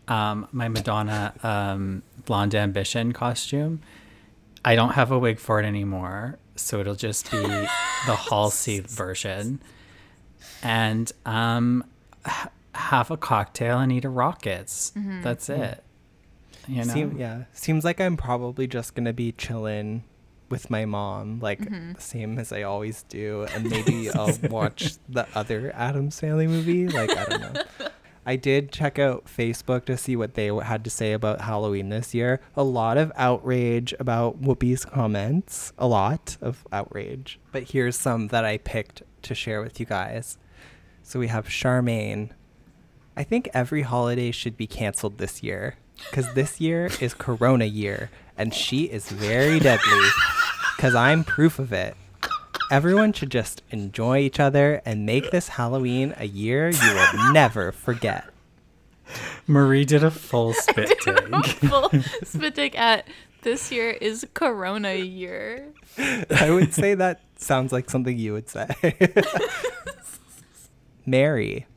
[0.08, 3.82] um, my Madonna um, Blonde Ambition costume.
[4.64, 7.68] I don't have a wig for it anymore, so it'll just be the
[8.30, 9.62] Halsey version.
[10.64, 11.84] And um,
[12.28, 14.92] h- have a cocktail and eat a rockets.
[14.96, 15.22] Mhm.
[15.24, 15.60] That's Mm.
[15.60, 15.84] it.
[16.68, 16.94] You know?
[16.94, 20.04] Seem, yeah, seems like I'm probably just gonna be chilling
[20.50, 21.96] with my mom, like Mhm.
[21.96, 26.88] the same as I always do, and maybe I'll watch the other Addams Family movie.
[26.88, 27.62] Like I don't know.
[28.26, 32.14] I did check out Facebook to see what they had to say about Halloween this
[32.14, 32.42] year.
[32.56, 35.74] A lot of outrage about Whoopi's comments.
[35.78, 37.40] A lot of outrage.
[37.52, 40.40] But here's some that I picked to share with you guys.
[41.04, 42.32] So we have Charmaine.
[43.16, 45.76] I think every holiday should be canceled this year
[46.10, 50.10] because this year is Corona year and she is very deadly
[50.76, 51.96] because I'm proof of it.
[52.72, 57.72] Everyone should just enjoy each other and make this Halloween a year you will never
[57.72, 58.26] forget.
[59.48, 61.46] Marie did a full spit take.
[61.46, 61.92] Full
[62.24, 63.08] spit take at
[63.44, 65.68] this year is Corona year.
[65.98, 68.68] I would say that sounds like something you would say.
[71.06, 71.68] Mary.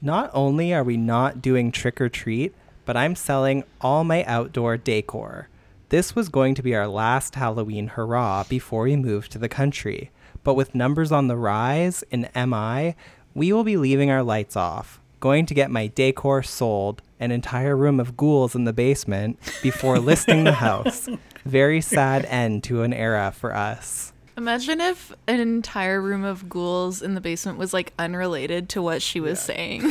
[0.00, 2.54] Not only are we not doing trick or treat,
[2.86, 5.48] but I'm selling all my outdoor decor.
[5.90, 10.12] This was going to be our last Halloween hurrah before we moved to the country.
[10.44, 12.94] But with numbers on the rise in MI,
[13.34, 17.76] we will be leaving our lights off, going to get my decor sold, an entire
[17.76, 21.08] room of ghouls in the basement, before listing the house.
[21.44, 24.12] Very sad end to an era for us.
[24.36, 29.02] Imagine if an entire room of ghouls in the basement was like unrelated to what
[29.02, 29.90] she was saying.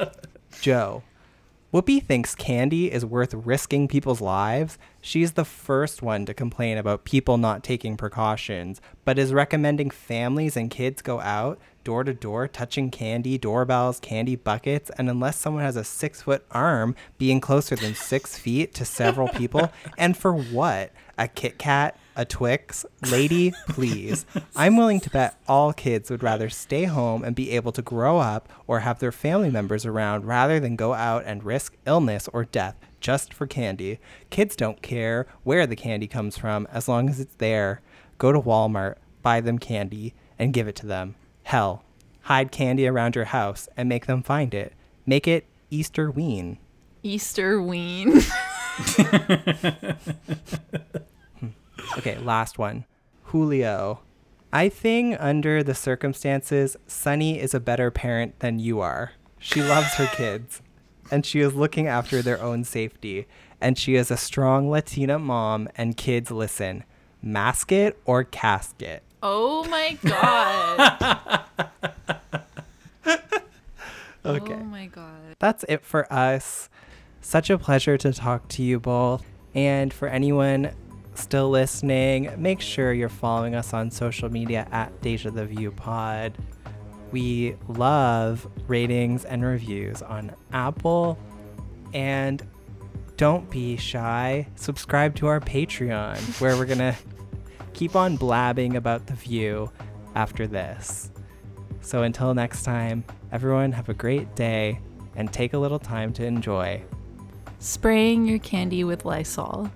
[0.62, 1.02] Joe.
[1.70, 4.78] Whoopi thinks candy is worth risking people's lives.
[5.02, 10.56] She's the first one to complain about people not taking precautions, but is recommending families
[10.56, 15.62] and kids go out door to door touching candy, doorbells, candy buckets, and unless someone
[15.62, 19.70] has a six foot arm, being closer than six feet to several people.
[19.98, 20.90] And for what?
[21.18, 21.98] A Kit Kat?
[22.14, 22.86] A Twix?
[23.10, 24.24] Lady, please.
[24.54, 28.18] I'm willing to bet all kids would rather stay home and be able to grow
[28.18, 32.44] up or have their family members around rather than go out and risk illness or
[32.44, 33.98] death just for candy.
[34.30, 37.80] Kids don't care where the candy comes from as long as it's there.
[38.18, 41.16] Go to Walmart, buy them candy, and give it to them.
[41.42, 41.84] Hell,
[42.22, 44.72] hide candy around your house and make them find it.
[45.04, 46.58] Make it Easter ween.
[47.02, 48.20] Easter ween.
[51.96, 52.84] Okay, last one.
[53.24, 54.00] Julio.
[54.52, 59.12] I think under the circumstances, Sunny is a better parent than you are.
[59.38, 60.62] She loves her kids,
[61.10, 63.26] and she is looking after their own safety.
[63.60, 66.84] And she is a strong Latina mom, and kids listen.
[67.20, 69.02] Mask it or casket.
[69.22, 71.44] oh my god.
[74.24, 74.54] Okay.
[74.54, 75.36] Oh my god.
[75.38, 76.68] That's it for us.
[77.28, 79.22] Such a pleasure to talk to you both.
[79.54, 80.70] And for anyone
[81.12, 86.38] still listening, make sure you're following us on social media at Deja the View Pod.
[87.12, 91.18] We love ratings and reviews on Apple.
[91.92, 92.42] And
[93.18, 94.48] don't be shy.
[94.54, 96.96] Subscribe to our Patreon, where we're going to
[97.74, 99.70] keep on blabbing about the view
[100.14, 101.10] after this.
[101.82, 104.80] So until next time, everyone have a great day
[105.14, 106.82] and take a little time to enjoy
[107.58, 109.70] spraying your candy with Lysol.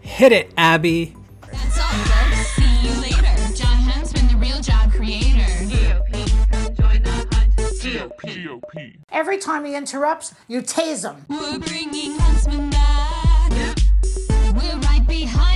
[0.00, 1.14] Hit it, Abby.
[1.50, 2.46] That's all, folks.
[2.54, 3.54] See you later.
[3.54, 5.46] John the real job creator.
[5.66, 6.76] GOP.
[6.76, 7.46] Join the hunt.
[9.10, 11.24] Every time he interrupts, you tase him.
[11.28, 13.52] We're bringing Huntsman back.
[14.54, 15.55] We're right behind.